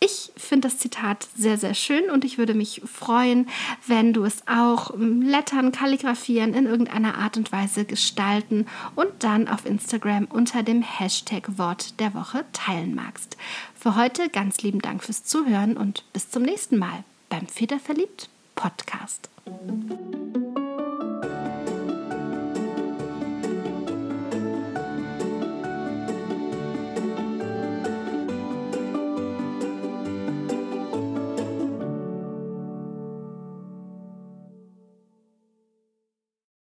Ich 0.06 0.32
finde 0.38 0.68
das 0.68 0.78
Zitat 0.78 1.28
sehr, 1.36 1.58
sehr 1.58 1.74
schön 1.74 2.12
und 2.12 2.26
ich 2.26 2.38
würde 2.38 2.54
mich 2.54 2.84
freuen, 2.86 3.50
wenn 3.88 4.14
du 4.14 4.24
es 4.24 4.48
auch 4.48 4.94
lettern, 4.96 5.72
kalligrafieren, 5.72 6.54
in 6.54 6.68
irgendeiner 6.68 7.18
Art 7.18 7.38
und 7.38 7.52
Weise 7.52 7.86
gestalten 7.86 8.68
und 8.94 9.10
dann 9.20 9.48
auf 9.48 9.66
Instagram 9.66 10.26
unter 10.26 10.62
dem 10.62 10.84
Hashtag 10.84 11.58
Wort 11.58 12.00
der 12.00 12.14
Woche 12.14 12.46
teilen 12.54 12.94
magst. 12.94 13.36
Für 13.74 13.96
heute 13.96 14.30
ganz 14.30 14.62
lieben 14.62 14.80
Dank 14.80 15.04
fürs 15.04 15.24
Zuhören 15.24 15.76
und 15.76 16.04
bis 16.14 16.30
zum 16.30 16.44
nächsten 16.44 16.78
Mal 16.78 17.04
beim 17.30 17.48
Federverliebt 17.48 18.30
Podcast. 18.54 19.32